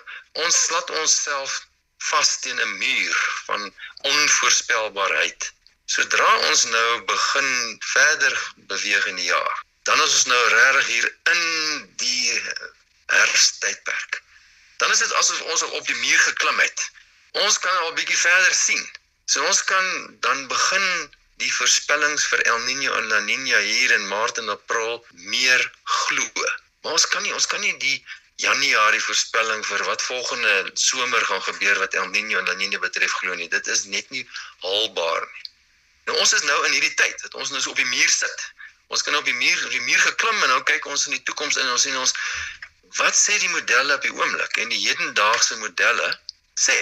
ons 0.46 0.58
laat 0.75 0.89
onsself 1.01 1.62
vas 2.10 2.39
teen 2.43 2.60
'n 2.62 2.77
muur 2.77 3.17
van 3.48 3.74
onvoorspelbaarheid. 4.13 5.51
Sodra 5.86 6.29
ons 6.50 6.63
nou 6.63 7.01
begin 7.13 7.50
verder 7.93 8.36
beweeg 8.55 9.05
in 9.12 9.15
die 9.15 9.29
jaar, 9.29 9.63
dan 9.90 10.02
is 10.02 10.14
ons 10.18 10.26
nou 10.30 10.42
regtig 10.54 10.88
hier 10.88 11.08
in 11.34 11.46
die 12.02 12.42
herfsttydperk. 13.06 14.22
Dan 14.78 14.92
is 14.92 15.02
dit 15.04 15.14
asof 15.14 15.42
ons 15.42 15.64
op 15.64 15.88
die 15.88 15.96
muur 15.96 16.20
geklim 16.20 16.60
het. 16.60 16.90
Ons 17.46 17.60
kan 17.60 17.78
al 17.78 17.94
bietjie 17.98 18.18
verder 18.18 18.54
sien. 18.54 18.84
So 19.26 19.44
ons 19.48 19.64
kan 19.64 20.18
dan 20.26 20.48
begin 20.52 20.88
die 21.42 21.52
voorspellings 21.54 22.26
vir 22.30 22.42
El 22.54 22.60
Niño 22.68 22.96
en 22.98 23.08
La 23.10 23.20
Niña 23.26 23.60
hier 23.66 23.94
in 23.96 24.08
Maart 24.08 24.42
en 24.42 24.50
April 24.54 25.06
meer 25.34 25.62
glo. 25.84 26.48
Maar 26.82 26.98
ons 26.98 27.08
kan 27.14 27.24
nie 27.26 27.34
ons 27.34 27.48
kan 27.50 27.62
nie 27.62 27.74
die 27.82 27.98
Januarie 28.42 29.02
voorspelling 29.06 29.62
vir 29.66 29.84
wat 29.86 30.02
volgende 30.02 30.72
somer 30.74 31.26
gaan 31.30 31.44
gebeur 31.46 31.80
wat 31.82 31.98
El 31.98 32.10
Niño 32.14 32.42
en 32.42 32.50
La 32.50 32.58
Niña 32.60 32.82
betref 32.82 33.14
glo 33.22 33.38
nie. 33.38 33.50
Dit 33.50 33.68
is 33.68 33.86
net 33.86 34.10
nie 34.14 34.26
haalbaar 34.66 35.26
nie. 35.26 35.46
Nou 36.10 36.18
ons 36.18 36.34
is 36.34 36.46
nou 36.50 36.58
in 36.66 36.76
hierdie 36.76 36.96
tyd 36.98 37.22
dat 37.22 37.38
ons 37.38 37.54
nou 37.54 37.62
so 37.62 37.74
op 37.74 37.82
die 37.82 37.92
muur 37.94 38.10
sit. 38.10 38.48
Ons 38.92 39.04
kan 39.08 39.16
op 39.16 39.28
die 39.28 39.38
muur 39.40 39.66
op 39.66 39.72
die 39.72 39.86
muur 39.88 40.02
geklim 40.04 40.42
en 40.44 40.50
nou 40.52 40.64
kyk 40.68 40.88
ons 40.94 41.06
in 41.08 41.16
die 41.16 41.24
toekoms 41.28 41.58
en 41.62 41.70
ons 41.72 41.86
sien 41.88 41.98
ons 42.00 42.14
wat 43.00 43.16
sê 43.16 43.38
die 43.40 43.52
modelle 43.54 43.96
op 43.96 44.08
die 44.08 44.12
oomblik 44.16 44.58
en 44.64 44.74
die 44.74 44.82
hedendaagse 44.84 45.60
modelle 45.62 46.10
sê 46.66 46.76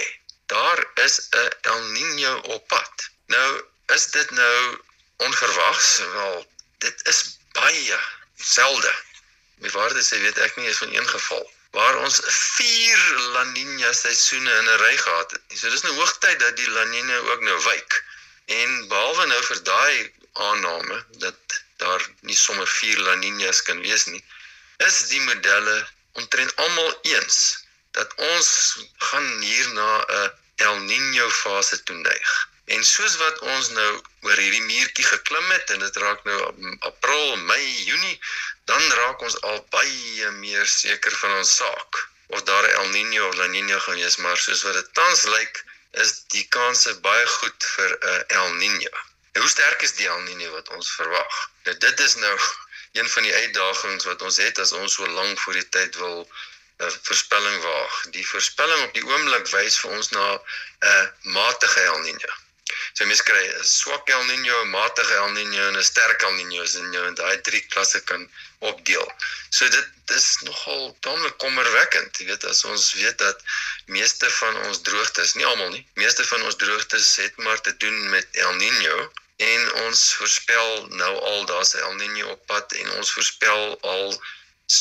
daar 0.52 0.82
is 1.04 1.20
'n 1.42 1.50
El 1.72 1.82
Niño 1.96 2.32
op 2.54 2.66
pad. 2.72 3.06
Nou 3.34 3.50
is 3.96 4.06
dit 4.16 4.30
nou 4.30 4.56
onverwags 5.28 5.90
wel 6.16 6.46
dit 6.78 7.06
is 7.12 7.22
baie 7.52 7.98
selde. 8.36 8.92
My 9.62 9.70
waarde 9.70 10.02
sê 10.02 10.18
weet 10.26 10.38
ek 10.38 10.56
nie 10.56 10.66
eens 10.66 10.82
van 10.82 10.94
een 10.94 11.08
geval 11.14 11.46
waar 11.78 11.96
ons 12.02 12.20
4 12.26 13.06
La 13.34 13.44
Niña 13.54 13.92
seisoene 14.02 14.58
in 14.58 14.68
'n 14.74 14.80
ry 14.82 14.96
gehad 14.96 15.30
het. 15.30 15.42
So 15.58 15.70
dis 15.70 15.86
nou 15.86 15.94
hoogtyd 15.94 16.40
dat 16.40 16.56
die 16.56 16.70
La 16.70 16.84
Niña 16.84 17.18
ook 17.30 17.40
nou 17.40 17.58
wyk. 17.70 18.04
En 18.46 18.88
behalwe 18.88 19.26
nou 19.26 19.42
vir 19.44 19.62
daai 19.62 20.12
aanname 20.32 21.04
dat 21.26 21.62
daar 21.82 22.04
nie 22.28 22.36
sommer 22.36 22.68
vier 22.78 23.00
La 23.06 23.14
Niñas 23.22 23.62
kan 23.66 23.80
wees 23.86 24.06
nie, 24.12 24.22
is 24.88 25.00
die 25.12 25.22
modelle 25.28 25.76
omtrent 26.20 26.56
almal 26.64 26.94
eens 27.14 27.40
dat 27.98 28.14
ons 28.32 28.50
gaan 29.10 29.28
hier 29.40 29.68
na 29.78 29.90
'n 30.20 30.30
El 30.68 30.76
Niño 30.92 31.26
fase 31.42 31.82
toe 31.82 31.96
neig. 31.96 32.30
En 32.74 32.84
soos 32.84 33.16
wat 33.16 33.38
ons 33.52 33.68
nou 33.76 33.92
oor 34.26 34.42
hierdie 34.42 34.66
muurtjie 34.68 35.06
geklim 35.06 35.50
het 35.50 35.70
en 35.74 35.80
dit 35.84 35.96
raak 36.02 36.24
nou 36.28 36.38
April, 36.90 37.36
Mei, 37.36 37.64
Junie, 37.88 38.20
dan 38.70 38.82
raak 39.00 39.24
ons 39.28 39.40
al 39.50 39.60
baie 39.74 40.30
meer 40.42 40.66
seker 40.66 41.16
van 41.22 41.32
ons 41.40 41.56
saak 41.62 42.02
of 42.30 42.42
daar 42.50 42.68
El 42.74 42.88
Niño 42.94 43.28
of 43.28 43.36
La 43.40 43.46
Niña 43.46 43.78
gaan 43.80 43.98
wees, 44.02 44.16
maar 44.16 44.38
soos 44.38 44.62
wat 44.62 44.76
dit 44.78 44.92
tans 44.94 45.22
lyk, 45.34 45.64
is 46.02 46.12
die 46.34 46.46
kanse 46.56 46.94
baie 47.06 47.26
goed 47.26 47.70
vir 47.74 47.96
'n 48.12 48.24
El 48.42 48.52
Niño. 48.62 48.92
Hoe 49.38 49.48
sterk 49.48 49.82
is 49.82 49.94
die 49.94 50.08
El 50.08 50.20
Niño 50.26 50.50
wat 50.52 50.68
ons 50.76 50.90
verwag? 50.98 51.34
Nou 51.64 51.76
dit 51.84 52.00
is 52.00 52.14
nou 52.14 52.36
een 52.98 53.08
van 53.08 53.22
die 53.22 53.34
uitdagings 53.34 54.04
wat 54.04 54.22
ons 54.22 54.36
het 54.42 54.58
as 54.58 54.72
ons 54.72 54.94
so 54.98 55.06
lank 55.18 55.38
voor 55.40 55.58
die 55.58 55.68
tyd 55.76 55.96
wil 56.02 56.18
'n 56.24 56.86
uh, 56.86 56.94
voorspelling 57.08 57.62
waag. 57.62 58.00
Die 58.16 58.26
voorspelling 58.26 58.82
op 58.86 58.94
die 58.94 59.06
oomblik 59.06 59.46
wys 59.54 59.78
vir 59.82 59.90
ons 59.98 60.10
na 60.16 60.26
'n 60.34 60.40
uh, 60.92 61.06
matige 61.36 61.80
El 61.80 62.00
Niño. 62.06 62.32
So 62.92 63.06
mens 63.06 63.22
kry 63.22 63.44
'n 63.46 63.64
swak 63.64 64.08
El 64.08 64.24
Niño, 64.30 64.56
'n 64.62 64.70
matige 64.70 65.14
El 65.22 65.32
Niño 65.38 65.68
en 65.68 65.76
'n 65.76 65.88
sterk 65.90 66.22
El 66.22 66.34
Niño 66.40 66.62
in 66.80 66.92
jou 66.92 67.04
en 67.06 67.14
daai 67.14 67.40
drie 67.40 67.64
klasse 67.72 68.00
kan 68.10 68.22
opdeel. 68.58 69.06
So 69.50 69.68
dit 69.68 69.88
dis 70.12 70.26
nogal 70.48 70.96
tamelik 71.00 71.36
kommerwekkend. 71.38 72.18
Jy 72.18 72.26
weet 72.30 72.44
as 72.44 72.64
ons 72.64 72.92
weet 73.00 73.18
dat 73.18 73.38
meeste 73.86 74.30
van 74.40 74.56
ons 74.66 74.82
droogtes, 74.88 75.34
nie 75.34 75.46
almal 75.46 75.70
nie, 75.76 75.86
meeste 75.94 76.24
van 76.32 76.42
ons 76.42 76.56
droogtes 76.56 77.16
het 77.16 77.36
maar 77.36 77.60
te 77.60 77.76
doen 77.76 78.10
met 78.10 78.26
El 78.46 78.54
Niño 78.62 78.96
en 79.36 79.72
ons 79.86 80.00
voorspel 80.14 80.86
nou 81.02 81.12
al 81.32 81.46
daar's 81.50 81.74
'n 81.74 81.84
El 81.86 81.94
Niño 82.02 82.26
op 82.34 82.46
pad 82.46 82.72
en 82.72 82.90
ons 82.98 83.12
voorspel 83.12 83.78
al 83.80 84.22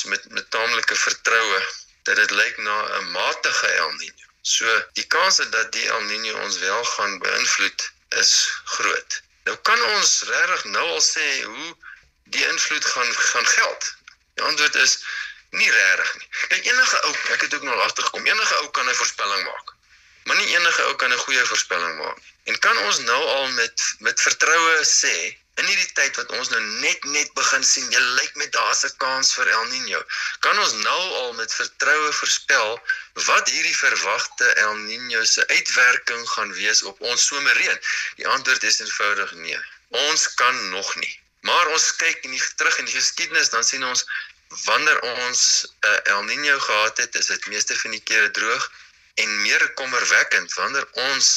met 0.05 0.29
met 0.29 0.49
taamlike 0.49 0.95
vertroue 0.95 1.61
dat 2.03 2.15
dit 2.15 2.31
lyk 2.31 2.57
na 2.57 2.75
'n 2.97 3.11
matige 3.11 3.67
El 3.67 3.91
Niño. 4.01 4.28
So 4.49 4.65
die 4.97 5.05
kans 5.13 5.37
dat 5.53 5.71
die 5.71 5.87
El 5.93 6.05
Niño 6.09 6.37
ons 6.43 6.57
wel 6.57 6.83
gaan 6.91 7.17
beïnvloed 7.21 7.83
is 8.21 8.31
groot. 8.75 9.21
Nou 9.45 9.57
kan 9.69 9.81
ons 9.93 10.13
regtig 10.29 10.63
nou 10.75 10.85
al 10.95 11.03
sê 11.05 11.25
hoe 11.43 11.67
die 12.35 12.45
invloed 12.47 12.85
gaan 12.85 13.11
gaan 13.17 13.49
geld. 13.51 13.89
Die 14.33 14.45
antwoord 14.49 14.75
is 14.85 14.95
nie 15.49 15.69
regtig 15.75 16.15
nie. 16.21 16.29
Kyk 16.53 16.71
enige 16.71 17.01
ou, 17.09 17.13
ek 17.35 17.45
het 17.45 17.53
ook 17.59 17.67
nog 17.67 17.83
agtergekom, 17.85 18.25
enige 18.25 18.57
ou 18.63 18.69
kan 18.77 18.89
'n 18.89 18.99
voorspelling 19.01 19.43
maak. 19.51 19.75
Maar 20.29 20.37
nie 20.37 20.51
enige 20.55 20.83
ou 20.85 20.95
kan 21.01 21.13
'n 21.13 21.23
goeie 21.25 21.45
voorspelling 21.51 21.95
maak. 21.97 22.17
En 22.49 22.59
kan 22.59 22.77
ons 22.77 22.97
nou 22.99 23.21
al 23.35 23.47
met 23.59 23.93
met 23.99 24.21
vertroue 24.21 24.75
sê 24.85 25.15
in 25.59 25.65
hierdie 25.65 25.93
tyd 25.97 26.19
wat 26.19 26.31
ons 26.37 26.49
nou 26.53 26.59
net 26.83 27.07
net 27.13 27.31
begin 27.39 27.63
sien, 27.69 27.87
jy 27.95 28.01
lyk 28.19 28.35
met 28.41 28.51
daar's 28.57 28.83
'n 28.87 28.93
kans 29.03 29.33
vir 29.37 29.49
El 29.55 29.65
Niño. 29.71 30.01
Kan 30.45 30.59
ons 30.65 30.73
nou 30.83 31.01
al 31.21 31.33
met 31.39 31.55
vertroue 31.61 32.11
voorspel 32.19 32.69
wat 33.29 33.49
hierdie 33.55 33.75
verwagte 33.77 34.53
El 34.65 34.75
Niño 34.83 35.23
se 35.25 35.47
uitwerking 35.47 36.29
gaan 36.33 36.53
wees 36.61 36.83
op 36.91 37.01
ons 37.11 37.25
somerreën? 37.31 37.79
Die 38.21 38.27
antwoord 38.35 38.63
is 38.63 38.79
eenvoudig 38.79 39.31
nee. 39.31 39.59
Ons 39.87 40.33
kan 40.33 40.69
nog 40.69 40.95
nie. 40.95 41.15
Maar 41.41 41.67
ons 41.67 41.95
kyk 41.95 42.23
in 42.29 42.37
die 42.37 42.43
terug 42.55 42.77
in 42.77 42.85
die 42.85 42.99
geskiedenis 43.01 43.49
dan 43.49 43.63
sien 43.63 43.85
ons 43.85 44.05
wanneer 44.65 44.99
ons 45.01 45.41
'n 45.65 45.87
uh, 45.87 46.13
El 46.13 46.23
Niño 46.29 46.59
gehad 46.59 46.97
het, 46.97 47.15
is 47.15 47.33
dit 47.33 47.47
meeste 47.47 47.79
van 47.79 47.91
die 47.97 48.05
kere 48.11 48.31
droog 48.31 48.71
en 49.23 49.41
meer 49.41 49.63
kommerwekkend 49.81 50.53
wanneer 50.53 50.87
ons 51.09 51.27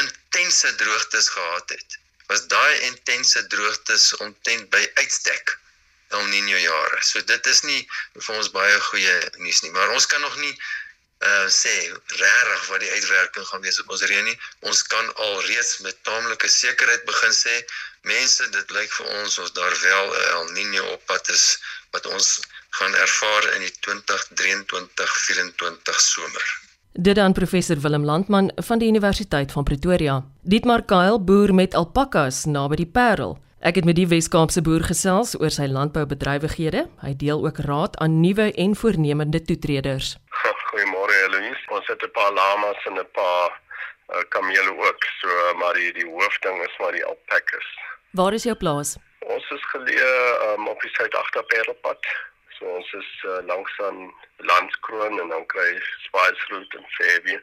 intense 0.00 0.74
droogtes 0.82 1.28
gehad 1.28 1.68
het. 1.76 1.98
Was 2.30 2.46
daai 2.52 2.74
intense 2.90 3.46
droogtes 3.52 4.16
omtrent 4.16 4.70
by 4.70 4.82
uitstek 5.02 5.58
El 6.14 6.26
Niño 6.30 6.58
jare. 6.58 6.98
So 7.02 7.20
dit 7.20 7.46
is 7.46 7.62
nie 7.66 7.80
vir 8.14 8.34
ons 8.38 8.50
baie 8.54 8.74
goeie 8.88 9.14
nuus 9.42 9.62
nie, 9.62 9.72
maar 9.74 9.94
ons 9.94 10.06
kan 10.10 10.20
nog 10.20 10.36
nie 10.42 10.54
uh 11.26 11.46
sê 11.48 11.72
regtig 12.20 12.64
wat 12.70 12.82
die 12.84 12.90
uitwerking 12.92 13.46
gaan 13.48 13.62
wees 13.64 13.78
op 13.80 13.94
ons 13.94 14.04
reën 14.10 14.26
nie. 14.28 14.36
Ons 14.70 14.82
kan 14.92 15.06
al 15.26 15.40
reeds 15.46 15.78
met 15.86 16.02
taamlike 16.08 16.50
sekerheid 16.52 17.06
begin 17.08 17.34
sê 17.34 17.54
mense 18.10 18.50
dit 18.58 18.74
lyk 18.76 18.92
vir 18.98 19.14
ons 19.22 19.38
of 19.44 19.50
daar 19.58 19.78
wel 19.80 20.12
'n 20.12 20.28
El 20.34 20.52
Niño 20.58 20.84
op 20.92 21.06
pad 21.06 21.32
is 21.38 21.46
wat 21.96 22.06
ons 22.06 22.40
gaan 22.78 22.94
ervaar 22.94 23.44
in 23.54 23.60
die 23.64 23.74
2023-24 23.88 26.00
somer. 26.10 26.65
Dit 26.98 27.14
dan 27.14 27.32
professor 27.32 27.76
Willem 27.76 28.04
Landman 28.04 28.52
van 28.56 28.78
die 28.78 28.88
Universiteit 28.88 29.52
van 29.52 29.64
Pretoria. 29.64 30.24
Dietmar 30.42 30.82
Kyle 30.84 31.20
boer 31.20 31.54
met 31.54 31.74
alpakas 31.74 32.44
naby 32.48 32.78
die 32.80 32.86
Parel. 32.88 33.34
Ek 33.60 33.76
het 33.76 33.84
met 33.84 33.98
die 33.98 34.06
Wes-Kaapse 34.08 34.62
boer 34.64 34.80
gesels 34.80 35.34
oor 35.36 35.52
sy 35.52 35.66
landboubedrywighede. 35.68 36.86
Hy 37.04 37.12
deel 37.20 37.44
ook 37.44 37.60
raad 37.68 37.98
aan 38.00 38.20
nuwe 38.22 38.48
en 38.64 38.72
voornemende 38.80 39.42
toetreders. 39.44 40.14
Goeiemôre 40.70 41.18
Eloise. 41.26 41.68
Ons 41.76 41.86
het 41.92 42.00
'n 42.00 42.10
paar 42.16 42.32
lamas 42.32 42.80
en 42.88 42.96
'n 42.96 43.08
paar 43.12 43.50
uh, 43.52 44.24
kamele 44.28 44.72
ook, 44.72 45.00
so 45.20 45.28
maar 45.60 45.74
die 45.74 45.92
die 45.92 46.08
hoofding 46.08 46.62
is 46.64 46.76
maar 46.80 46.92
die 46.92 47.04
alpakas. 47.04 47.68
Waar 48.10 48.32
is 48.32 48.42
jou 48.42 48.56
plaas? 48.56 48.96
Ons 49.20 49.44
is 49.50 49.64
geleë 49.72 50.12
um, 50.48 50.68
op 50.68 50.80
die 50.80 50.90
Suid-Agterperelpad. 50.96 52.00
So 52.58 52.64
ons 52.78 52.92
is 52.92 53.10
uh, 53.24 53.40
langs 53.46 53.80
aan 53.86 54.14
Landskroon 54.36 55.20
en 55.20 55.28
dan 55.28 55.46
kry 55.46 55.68
Spitsroot 56.06 56.74
en 56.78 56.86
Fairview. 56.96 57.40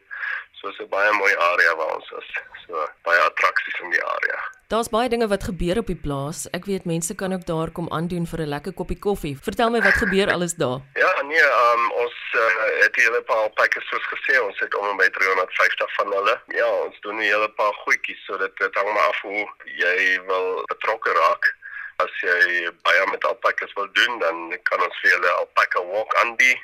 So 0.58 0.70
is 0.70 0.80
'n 0.80 0.90
baie 0.90 1.12
mooi 1.12 1.34
area 1.36 1.76
waar 1.76 1.96
ons 1.96 2.12
is. 2.22 2.30
So 2.66 2.90
baie 3.04 3.20
attraksies 3.20 3.80
in 3.84 3.90
die 3.90 4.04
area. 4.04 4.40
Daar's 4.74 4.90
baie 4.90 5.10
dinge 5.10 5.28
wat 5.28 5.44
gebeur 5.44 5.78
op 5.78 5.88
die 5.92 6.02
plaas. 6.06 6.48
Ek 6.58 6.66
weet 6.66 6.86
mense 6.86 7.16
kan 7.16 7.34
ook 7.34 7.46
daar 7.46 7.72
kom 7.72 7.90
aandoen 7.98 8.26
vir 8.32 8.42
'n 8.42 8.54
lekker 8.56 8.74
koppie 8.74 9.00
koffie. 9.00 9.38
Vertel 9.48 9.70
my 9.70 9.82
wat 9.82 10.02
gebeur 10.04 10.32
alles 10.32 10.54
daar. 10.54 10.80
Ja, 10.94 11.22
nee, 11.22 11.48
um, 11.66 11.84
ons 12.04 12.18
uh, 12.36 12.48
het 12.84 12.96
hier 12.96 13.12
'n 13.12 13.24
paar 13.24 13.50
pakkes 13.50 13.86
soos 13.90 14.06
gesê, 14.14 14.42
ons 14.42 14.60
het 14.60 14.76
om 14.76 14.88
en 14.90 14.98
by 14.98 15.10
350 15.10 15.94
van 15.96 16.14
hulle. 16.14 16.42
Ja, 16.48 16.70
ons 16.86 17.00
doen 17.02 17.16
'n 17.16 17.30
hele 17.34 17.50
paar 17.50 17.74
goedjies 17.74 18.26
sodat 18.26 18.58
dit 18.58 18.76
hang 18.76 18.94
maar 18.94 19.08
af 19.08 19.22
hoe 19.22 19.48
jy 19.66 20.22
wil 20.26 20.64
betrokke 20.66 21.12
raak. 21.12 21.56
As 22.02 22.14
jy 22.22 22.70
baie 22.82 23.06
met 23.12 23.26
alpakas 23.26 23.74
wil 23.74 23.90
doen, 23.94 24.20
dan 24.20 24.58
kan 24.64 24.82
ons 24.82 25.00
vir 25.02 25.12
julle 25.12 25.32
alpaka 25.38 25.84
walk 25.94 26.16
aanbied. 26.24 26.60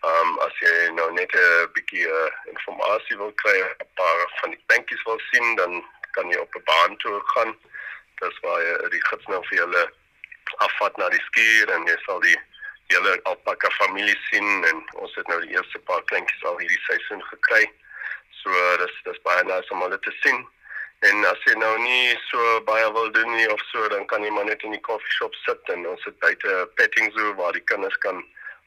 Um, 0.00 0.38
as 0.40 0.56
jy 0.64 0.88
nou 0.96 1.10
net 1.12 1.32
'n 1.36 1.68
bietjie 1.76 2.06
uh, 2.08 2.28
inligting 2.48 3.18
wil 3.18 3.32
kry, 3.42 3.56
'n 3.60 3.88
paar 3.94 4.20
van 4.40 4.50
die 4.50 4.62
plantjies 4.66 5.02
wil 5.04 5.20
sien, 5.30 5.56
dan 5.56 5.84
kan 6.16 6.30
jy 6.30 6.38
op 6.40 6.54
'n 6.56 6.64
baan 6.64 6.96
toe 6.96 7.20
gaan. 7.34 7.52
Dis 8.20 8.40
waar 8.40 8.62
jy 8.62 8.88
die 8.88 9.06
gids 9.08 9.26
nou 9.26 9.42
vir 9.48 9.58
julle 9.58 9.92
afvat 10.56 10.96
na 10.96 11.08
die 11.08 11.24
skuur 11.28 11.68
en 11.70 11.86
jy 11.86 11.96
sal 12.06 12.20
die 12.20 12.38
hele 12.88 13.20
alpaka 13.22 13.70
familie 13.70 14.16
sien 14.30 14.64
en 14.64 14.82
ons 14.94 15.14
het 15.14 15.26
nou 15.28 15.40
die 15.44 15.54
eerste 15.54 15.78
paar 15.78 16.02
plantjies 16.02 16.44
al 16.44 16.58
hierdie 16.58 16.82
seisoen 16.88 17.22
gekry. 17.22 17.70
So 18.42 18.76
dis 18.82 18.96
dis 19.04 19.22
baie 19.22 19.44
nice 19.44 19.70
om 19.70 19.82
hulle 19.84 19.98
te 19.98 20.12
sien. 20.22 20.48
En 21.08 21.24
as 21.24 21.44
jy 21.48 21.54
nou 21.56 21.78
nie 21.80 22.16
so 22.28 22.60
baie 22.68 22.88
wil 22.92 23.08
doen 23.16 23.30
nie 23.32 23.48
of 23.52 23.60
so, 23.70 23.88
dan 23.88 24.04
kan 24.06 24.24
jy 24.24 24.30
maar 24.36 24.44
net 24.44 24.64
in 24.68 24.74
die 24.76 24.82
koffieshop 24.84 25.36
sit 25.46 25.72
en 25.72 25.86
ons 25.88 26.04
het 26.04 26.18
buite 26.20 26.56
petting 26.76 27.08
zoo 27.16 27.32
waar 27.38 27.56
die 27.56 27.64
kinders 27.72 27.96
kan 28.04 28.20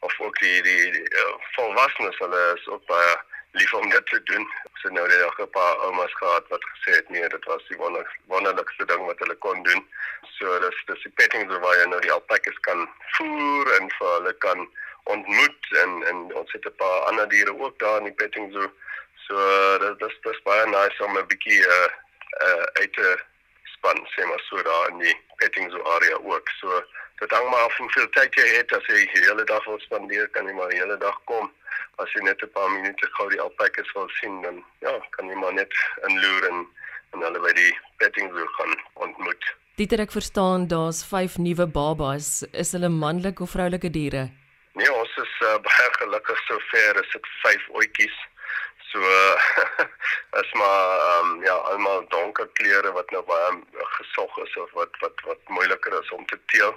of 0.07 0.15
ook 0.19 0.39
die 0.41 0.61
die, 0.65 0.91
die 0.95 1.03
uh, 1.21 1.35
volwassenes 1.57 2.17
hulle 2.23 2.41
is 2.55 2.65
ook 2.67 2.85
baie 2.89 3.13
lief 3.53 3.73
om 3.77 3.85
dit 3.89 4.05
te 4.09 4.19
doen. 4.31 4.47
So 4.81 4.89
nou 4.89 5.05
het 5.09 5.21
ek 5.27 5.39
'n 5.45 5.49
paar 5.53 5.75
oumas 5.85 6.13
gehad 6.21 6.49
wat 6.49 6.65
gesê 6.71 6.95
het 6.97 7.09
nee, 7.09 7.29
dit 7.29 7.45
was 7.45 7.67
die 7.69 7.77
wonder, 7.77 8.17
wonderlikste 8.25 8.85
ding 8.85 9.05
wat 9.05 9.19
hulle 9.19 9.35
kon 9.45 9.63
doen. 9.63 9.85
So 10.39 10.59
dis 10.59 10.83
dis 10.85 11.03
die 11.05 11.13
petting 11.21 11.45
zoo 11.51 11.59
waar 11.59 11.77
jy 11.77 11.85
nou 11.85 12.01
die 12.01 12.11
alpakas 12.11 12.59
kan 12.69 12.89
voer 13.17 13.75
en 13.77 13.91
vir 13.97 14.13
hulle 14.17 14.33
kan 14.33 14.69
ontmoet 15.03 15.61
en 15.83 15.91
en 16.09 16.33
ons 16.33 16.51
het 16.51 16.65
'n 16.65 16.75
paar 16.81 16.99
ander 17.11 17.29
diere 17.29 17.53
ook 17.59 17.79
daar 17.79 17.97
in 17.97 18.09
die 18.09 18.19
petting 18.21 18.53
zoo. 18.53 18.71
So 19.27 19.35
dis 19.77 19.97
dis 20.01 20.17
dis 20.21 20.41
baie 20.49 20.65
nice 20.65 21.03
om 21.03 21.17
'n 21.17 21.27
bietjie 21.27 21.61
uh, 21.61 21.91
uh, 22.47 22.65
uit 22.81 22.93
te 22.93 23.09
span 23.75 23.99
sê 24.15 24.25
maar 24.25 24.43
so 24.49 24.61
daar 24.63 24.89
in 24.91 24.99
die 25.05 25.15
petting 25.41 25.71
zoo 25.71 25.83
area 25.95 26.17
ook. 26.21 26.49
So 26.59 26.83
dit 27.19 27.31
hang 27.31 27.49
maar 27.49 27.65
af 27.67 27.77
hoeveel 27.77 28.09
tyd 28.09 28.35
jy 28.35 28.47
het 28.57 28.71
as 28.77 28.85
jy 28.91 29.01
die 29.01 29.25
hele 29.25 29.43
dag 29.43 29.65
wil 29.65 29.79
spandeer 29.79 30.29
kan 30.35 30.47
jy 30.47 30.53
maar 30.59 30.71
die 30.73 30.79
hele 30.81 30.97
dag 30.97 31.17
kom. 31.31 31.51
As 32.01 32.13
jy 32.13 32.23
net 32.23 32.41
'n 32.43 32.51
paar 32.57 32.69
minute 32.71 33.09
gou 33.17 33.29
die 33.29 33.41
alpakas 33.41 33.91
wil 33.93 34.09
sien 34.19 34.41
dan 34.41 34.63
ja, 34.79 34.93
kan 35.17 35.29
jy 35.29 35.35
maar 35.35 35.53
net 35.53 35.73
inloer 36.09 36.49
en 36.51 36.65
en 37.13 37.21
hulle 37.21 37.39
by 37.39 37.51
die 37.53 37.73
petting 38.01 38.31
zoo 38.33 38.47
gaan 38.57 38.73
ontmoet. 39.05 39.43
Dieter 39.77 40.01
ek 40.03 40.11
verstaan 40.13 40.67
daar's 40.67 41.03
5 41.05 41.37
nuwe 41.37 41.67
babas. 41.67 42.43
Is 42.51 42.73
hulle 42.75 42.89
manlike 42.89 43.43
of 43.43 43.53
vroulike 43.53 43.89
diere? 43.89 44.29
Nee, 44.73 44.89
ons 44.93 45.15
is 45.21 45.33
uh, 45.45 45.57
baie 45.67 45.89
gelukkig 45.99 46.39
sover. 46.47 47.01
Is 47.01 47.11
dit 47.13 47.29
5 47.45 47.69
oetjies. 47.81 48.17
So 48.93 48.99
is 50.41 50.51
maar 50.53 50.99
ehm 50.99 51.31
um, 51.31 51.43
ja, 51.43 51.53
almal 51.53 52.05
donker 52.07 52.47
kleure 52.53 52.91
wat 52.91 53.09
nou 53.09 53.23
baie 53.25 53.51
gesog 53.97 54.37
is 54.37 54.57
of 54.57 54.71
wat 54.71 54.99
wat 54.99 55.21
wat 55.25 55.39
moeiliker 55.47 56.01
is 56.01 56.11
om 56.11 56.25
te 56.25 56.39
teel. 56.45 56.73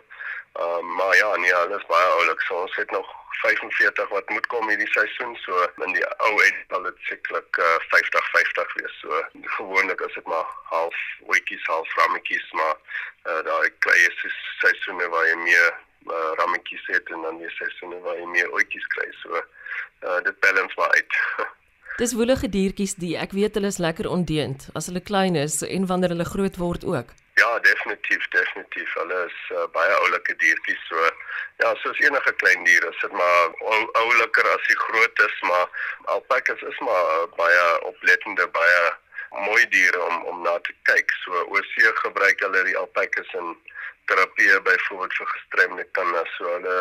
Ehm 0.52 0.78
um, 0.78 0.94
maar 0.94 1.16
ja, 1.16 1.36
nee, 1.36 1.54
alles 1.54 1.86
baie 1.86 2.06
oulik. 2.18 2.40
So 2.40 2.54
ons 2.60 2.76
het 2.76 2.90
nog 2.90 3.10
45 3.42 4.08
wat 4.08 4.28
moet 4.28 4.46
kom 4.46 4.68
hierdie 4.68 4.90
seisoen. 4.92 5.36
So 5.44 5.66
in 5.84 5.92
die 5.92 6.06
ou 6.28 6.32
uit 6.40 6.62
sal 6.70 6.88
dit 6.88 7.04
sekerlik 7.10 7.60
uh, 7.66 7.76
50 7.88 8.30
50 8.30 8.72
wees. 8.78 8.96
So 9.00 9.20
gewoonlik 9.58 10.00
is 10.08 10.14
dit 10.14 10.32
maar 10.32 10.48
half 10.72 10.96
wetjies, 11.26 11.66
half 11.66 11.94
rammetjies, 12.00 12.48
maar 12.52 12.74
uh, 13.28 13.42
daai 13.50 13.70
kleie 13.78 14.32
seisoene 14.62 15.08
waar 15.12 15.28
jy 15.28 15.36
meer 15.44 15.68
uh, 16.08 16.32
rammetjies 16.40 16.88
het 16.96 17.12
en 17.12 17.28
dan 17.28 17.44
die 17.44 17.52
seisoene 17.60 18.00
waar 18.08 18.16
jy 18.16 18.32
meer 18.38 18.56
oetjies 18.56 18.88
kry. 18.96 19.06
So 19.20 19.36
uh, 19.36 20.18
dit 20.30 20.40
balance 20.40 20.80
maar 20.80 20.96
uit. 20.96 21.22
Dis 21.96 22.12
woelige 22.12 22.48
diertjies 22.52 22.92
die 23.00 23.14
ek 23.16 23.30
weet 23.32 23.54
hulle 23.56 23.70
is 23.72 23.78
lekker 23.80 24.04
ondeend 24.12 24.66
as 24.76 24.90
hulle 24.90 25.00
klein 25.00 25.36
is 25.42 25.54
en 25.64 25.86
wanneer 25.88 26.12
hulle 26.12 26.26
groot 26.28 26.58
word 26.60 26.84
ook. 26.84 27.14
Ja, 27.40 27.48
definitief, 27.64 28.26
definitief. 28.34 28.90
Hulle 28.98 29.20
is 29.28 29.38
uh, 29.54 29.64
baie 29.72 29.94
oulike 30.02 30.36
diertjies 30.42 30.82
so. 30.90 31.06
Ja, 31.62 31.72
soos 31.80 32.02
enige 32.04 32.34
klein 32.42 32.68
dier, 32.68 32.84
is 32.90 33.00
dit 33.00 33.16
maar 33.16 33.56
ou, 33.72 33.80
ouliker 34.02 34.50
as 34.52 34.68
die 34.68 34.78
groot 34.82 35.24
is, 35.28 35.40
maar 35.48 35.80
alpakas 36.18 36.68
is 36.68 36.84
maar 36.84 37.10
uh, 37.14 37.24
baie 37.40 37.64
oplettende, 37.88 38.44
baie 38.60 38.84
mooi 39.48 39.64
diere 39.72 40.06
om 40.10 40.30
om 40.34 40.44
na 40.44 40.58
te 40.68 40.76
kyk. 40.92 41.16
So 41.24 41.48
oorsee 41.48 41.98
gebruik 42.04 42.44
hulle 42.44 42.68
die 42.68 42.76
alpakas 42.76 43.36
in 43.40 43.54
terapie 44.12 44.52
byvoorbeeld 44.68 45.16
vir 45.22 45.32
gestremde 45.32 45.92
kinders. 45.96 46.36
So 46.36 46.58
hulle 46.58 46.80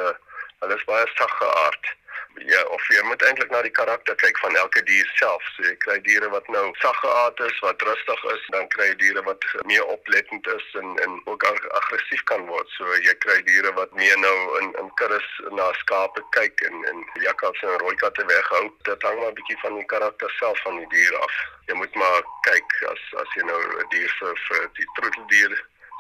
hulle 0.60 0.76
is 0.76 0.90
baie 0.92 1.08
saggeaard 1.16 1.96
ja, 2.36 2.62
of 2.76 2.88
jy 2.88 3.02
moet 3.08 3.24
eintlik 3.24 3.52
na 3.52 3.62
die 3.62 3.72
karakter 3.72 4.16
kyk 4.16 4.40
van 4.44 4.56
elke 4.56 4.84
dier 4.84 5.10
self. 5.20 5.44
So 5.56 5.64
jy 5.68 5.76
kry 5.86 5.98
diere 6.08 6.30
wat 6.34 6.48
nou 6.54 6.64
saggeaard 6.82 7.40
is, 7.48 7.60
wat 7.66 7.82
rustig 7.88 8.24
is, 8.34 8.48
dan 8.56 8.68
kry 8.74 8.88
jy 8.92 8.98
diere 9.04 9.24
wat 9.28 9.46
meer 9.72 9.86
oplettend 9.94 10.48
is 10.56 10.68
en 10.82 10.98
en 11.06 11.20
ook 11.32 11.46
ag 11.50 11.62
aggressief 11.80 12.24
kan 12.32 12.46
word. 12.50 12.72
So 12.78 12.98
jy 13.08 13.16
kry 13.26 13.38
diere 13.50 13.74
wat 13.80 13.94
meer 14.00 14.18
nou 14.24 14.36
in 14.62 14.74
in 14.82 14.92
kuddes 15.02 15.30
na 15.60 15.70
skape 15.84 16.24
kyk 16.38 16.66
en 16.70 16.84
en 16.92 17.06
jakkals 17.28 17.62
en 17.64 17.78
rooi 17.84 17.96
katte 18.04 18.26
weghou. 18.32 18.64
Dit 18.90 19.08
hang 19.08 19.20
maar 19.22 19.32
'n 19.32 19.40
bietjie 19.40 19.62
van 19.64 19.80
die 19.80 19.90
karakter 19.94 20.36
self 20.40 20.60
van 20.68 20.78
die 20.82 20.90
dier 20.98 21.18
af. 21.20 21.40
Jy 21.68 21.80
moet 21.82 21.96
maar 21.96 22.22
kyk 22.50 22.78
as 22.92 23.04
as 23.24 23.40
jy 23.40 23.48
nou 23.52 23.62
'n 23.62 23.90
dier 23.96 24.12
vir 24.20 24.36
vir 24.50 24.70
die 24.82 24.92
troeteldier 25.00 25.56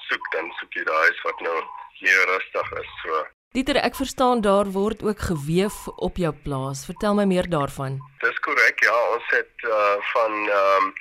soek, 0.09 0.31
dan 0.31 0.51
soek 0.59 0.73
jy 0.73 0.83
daai 0.83 1.11
wat 1.23 1.39
nou 1.39 1.57
meer 1.99 2.25
rustig 2.33 2.71
is. 2.81 2.91
So 3.03 3.25
Dieter, 3.55 3.77
ek 3.87 3.95
verstaan 3.95 4.41
daar 4.43 4.67
word 4.67 5.03
ook 5.03 5.19
geweef 5.31 5.75
op 6.07 6.17
jou 6.19 6.31
plaas. 6.45 6.79
Vertel 6.85 7.13
my 7.15 7.23
meer 7.23 7.47
daarvan. 7.49 7.93
Dis 8.19 8.39
korrek. 8.43 8.83
Ja, 8.83 8.95
ons 9.15 9.29
het 9.31 9.63
uh, 9.63 9.93
van 10.13 10.33
ehm 10.55 10.87
um, 10.87 10.93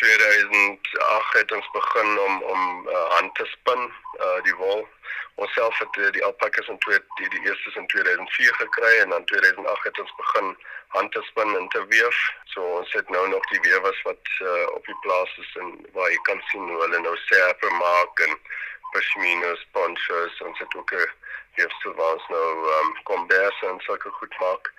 2008 0.00 1.36
het 1.38 1.52
ons 1.52 1.68
begin 1.72 2.18
om 2.26 2.42
om 2.54 2.88
uh, 2.88 3.02
hand 3.16 3.34
te 3.34 3.44
spin, 3.52 3.82
uh, 4.24 4.38
die 4.46 4.56
wol. 4.62 4.88
Ons 5.34 5.52
self 5.52 5.78
het 5.84 6.00
uh, 6.00 6.08
die 6.16 6.24
alpakas 6.24 6.72
in 6.72 6.80
twee 6.86 6.98
die, 7.20 7.28
die 7.34 7.42
eerstes 7.44 7.76
in 7.76 7.86
2004 7.92 8.56
gekry 8.62 8.94
en 9.02 9.12
dan 9.16 9.24
2008 9.24 9.84
het 9.90 10.00
ons 10.06 10.16
begin 10.22 10.56
hand 10.96 11.12
te 11.12 11.22
spin 11.28 11.56
en 11.60 11.68
te 11.76 11.84
weef. 11.92 12.24
So 12.54 12.64
ons 12.80 12.92
het 12.96 13.12
nou 13.12 13.28
nog 13.28 13.52
die 13.52 13.60
wewers 13.68 14.02
wat 14.08 14.32
uh, 14.40 14.66
op 14.72 14.84
die 14.88 14.98
plaas 15.04 15.36
is 15.44 15.52
en 15.60 15.76
waar 15.92 16.08
jy 16.08 16.24
kan 16.32 16.40
sien 16.48 16.72
hoe 16.72 16.82
hulle 16.86 17.04
nou 17.04 17.16
serpe 17.28 17.76
maak 17.84 18.26
en 18.30 18.40
pashminas, 18.96 19.66
ponchos, 19.76 20.44
ons 20.48 20.58
het 20.64 20.74
ook 20.74 20.92
'n 21.04 21.08
eerste 21.58 21.92
was 21.94 22.22
nou 22.28 22.48
um, 22.74 22.92
kombers 23.02 23.62
en 23.68 23.80
sulke 23.86 24.10
goed 24.18 24.34
maak. 24.42 24.70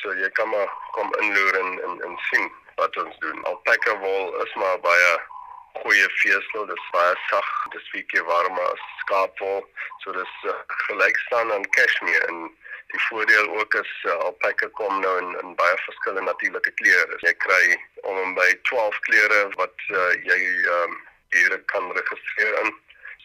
So 0.00 0.14
jy 0.22 0.28
kan 0.38 0.48
maar 0.48 0.70
kom 0.96 1.14
inloer 1.22 1.58
en 1.62 1.70
en, 1.86 1.98
en 2.06 2.14
sien 2.30 2.46
wat 2.80 2.96
ons 3.02 3.18
doen. 3.24 3.44
Alpaca 3.50 3.96
wol 4.04 4.36
is 4.44 4.54
maar 4.54 4.80
baie 4.86 5.10
goeie 5.82 6.08
vesel, 6.20 6.66
dit 6.66 6.76
is 6.76 6.88
baie 6.94 7.14
sag, 7.26 7.50
dit 7.72 7.80
is 7.80 7.90
bietjie 7.94 8.24
warmer 8.30 8.70
as 8.70 8.86
skaapwol. 9.02 9.60
So 10.04 10.14
dis 10.16 10.34
uh, 10.50 10.56
gelyk 10.86 11.20
staan 11.26 11.52
aan 11.52 11.68
cashmere 11.76 12.24
en 12.32 12.48
die 12.92 13.02
voordeel 13.08 13.50
ook 13.60 13.74
is 13.82 13.92
uh, 14.08 14.16
alpaca 14.26 14.70
kom 14.80 15.00
nou 15.04 15.14
in 15.22 15.30
in 15.42 15.54
baie 15.60 15.78
verskillende 15.84 16.30
natuurlike 16.30 16.74
kleure. 16.82 17.22
Jy 17.26 17.34
kry 17.46 17.64
om 18.02 18.20
en 18.24 18.34
by 18.38 18.50
12 18.72 19.00
kleure 19.10 19.40
wat 19.60 19.88
uh, 19.92 20.12
jy 20.30 20.40
um, 20.80 21.00
hier 21.36 21.58
kan 21.72 21.90
registreer 22.00 22.62
in 22.64 22.76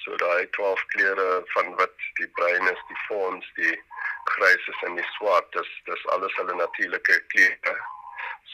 So 0.04 0.16
daai 0.20 0.50
12 0.56 0.82
kleure 0.92 1.28
van 1.54 1.76
wit, 1.80 2.03
die 2.20 2.30
bruin 2.38 2.70
is, 2.72 2.82
die 2.88 3.02
fons, 3.08 3.50
die 3.56 3.76
grys 4.36 4.68
is 4.74 4.80
en 4.88 4.96
die 4.96 5.10
swart, 5.18 5.50
dis 5.58 5.72
dis 5.90 6.08
alles 6.16 6.36
hulle 6.40 6.56
natuurlike 6.56 7.20
kleure. 7.34 7.76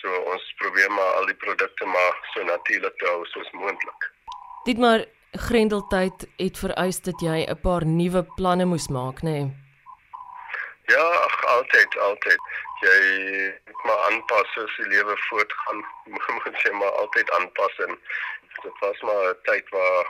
So 0.02 0.20
ons 0.34 0.54
probeer 0.62 0.92
maar 0.92 1.14
al 1.20 1.26
die 1.32 1.40
produkte 1.46 1.86
maar 1.86 2.20
so 2.34 2.44
natuurlik 2.44 2.98
te 2.98 3.06
hou 3.06 3.26
soos 3.34 3.50
moontlik. 3.52 4.12
Dit 4.66 4.78
maar 4.78 5.06
grendeltyd 5.32 6.28
het 6.38 6.58
vereis 6.58 7.02
dat 7.02 7.22
jy 7.22 7.46
'n 7.46 7.62
paar 7.62 7.86
nuwe 7.86 8.24
planne 8.38 8.66
moes 8.66 8.88
maak, 8.88 9.22
nê? 9.22 9.40
Nee? 9.40 9.50
Ja, 10.90 11.06
ach, 11.06 11.46
altyd, 11.46 11.98
altyd. 11.98 12.42
Jy 12.82 13.02
moet 13.66 13.84
maar 13.84 14.00
aanpas 14.10 14.56
as 14.64 14.78
die 14.78 14.88
lewe 14.88 15.18
voortgaan. 15.30 15.84
Moet 16.38 16.64
jy 16.64 16.72
maar 16.72 16.96
altyd 17.02 17.32
aanpas 17.38 17.76
en 17.86 18.00
dit 18.64 18.80
was 18.80 19.02
maar 19.02 19.30
'n 19.30 19.38
tyd 19.44 19.70
waar 19.70 20.06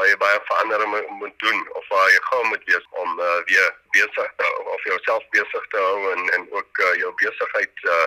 jy 0.00 0.16
baie 0.16 0.40
veranderinge 0.48 1.00
moet 1.20 1.38
doen 1.44 1.60
of 1.78 1.88
waar 1.88 2.10
jy 2.10 2.20
gou 2.28 2.42
moet 2.48 2.64
wees 2.70 2.86
om 3.04 3.20
uh, 3.20 3.38
weer 3.50 3.68
besig 3.96 4.30
te 4.36 4.48
of 4.74 4.84
jouself 4.88 5.24
besig 5.36 5.66
te 5.74 5.82
hou 5.86 6.12
en 6.12 6.22
en 6.36 6.46
ook 6.50 6.82
uh, 6.86 6.94
jou 7.02 7.12
besigheid 7.24 7.84
uh, 7.96 8.06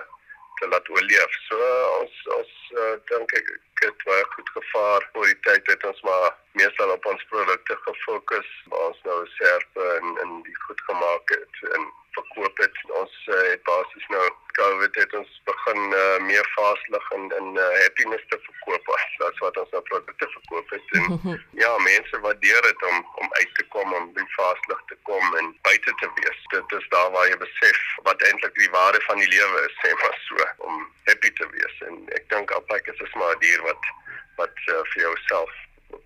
te 0.58 0.68
laat 0.68 0.88
oorleef. 0.88 1.38
So 1.48 1.68
ons 2.00 2.14
ons 2.38 2.54
uh, 2.82 2.94
dink 3.10 3.36
ek 3.40 3.52
het 3.84 4.04
baie 4.08 4.24
goed 4.34 4.50
gevaar 4.56 5.06
vir 5.12 5.30
die 5.30 5.38
tyd 5.48 5.70
het 5.72 5.86
ons 5.92 6.02
maar 6.08 6.28
meestal 6.58 6.94
op 6.96 7.06
ons 7.12 7.28
produkte 7.34 7.78
gefokus. 7.84 8.50
Ons 8.88 8.98
nou 9.08 9.20
serpe 9.36 9.86
en 10.00 10.18
en 10.24 10.36
die 10.48 10.58
goed 10.66 10.82
gemaak 10.90 11.36
het 11.38 11.62
en 11.76 11.86
verkoop 12.18 12.56
het. 12.64 12.76
Ons 13.00 13.14
uh, 13.26 13.42
het 13.52 13.62
basies 13.68 14.06
nou 14.14 14.24
COVID 14.58 14.94
het 15.00 15.14
ons 15.20 15.32
begin 15.50 15.80
uh, 15.92 16.18
meer 16.30 16.46
vaslig 16.54 17.10
en 17.16 17.24
en 17.38 17.48
uh, 17.60 17.66
happiness 17.82 18.24
te 18.32 18.38
verkoop 18.46 18.88
as 18.96 19.18
as 19.28 19.42
wat 19.44 19.60
ons 19.62 19.74
nou 19.76 19.82
produkte 19.90 20.28
verkoop 20.36 20.74
het. 20.76 20.94
En 21.00 21.20
ja, 21.62 21.72
mense 21.88 22.20
waardeer 22.26 22.62
dit 22.68 22.86
om 22.90 22.96
om 23.22 23.28
uit 23.40 23.52
te 23.58 23.66
kom 23.74 23.94
om 23.98 24.08
by 24.16 24.26
vaslig 24.36 24.82
te 24.92 24.98
kom 25.10 25.36
en 25.42 25.52
buite 25.68 25.94
te 26.02 26.10
wees. 26.20 26.40
Dit 26.54 26.76
is 26.80 26.88
daar 26.94 27.10
waar 27.16 27.28
jy 27.28 27.38
besef 27.44 27.84
wat 28.08 28.26
eintlik 28.30 28.56
die 28.62 28.72
waarde 28.78 29.02
van 29.08 29.22
die 29.22 29.30
lewe 29.36 29.62
is, 29.68 29.78
sê 29.84 29.94
maar 30.02 30.18
so, 30.28 30.50
om 30.70 30.82
happy 31.10 31.30
te 31.40 31.48
wees. 31.54 31.78
En 31.90 32.02
ek 32.18 32.28
dink 32.32 32.56
alpak 32.58 32.92
is 32.94 33.00
'n 33.06 33.18
maar 33.18 33.36
'n 33.36 33.44
dier 33.46 33.62
wat 33.70 33.92
wat 34.40 34.56
uh, 34.72 34.82
vir 34.92 35.00
jouself 35.08 35.52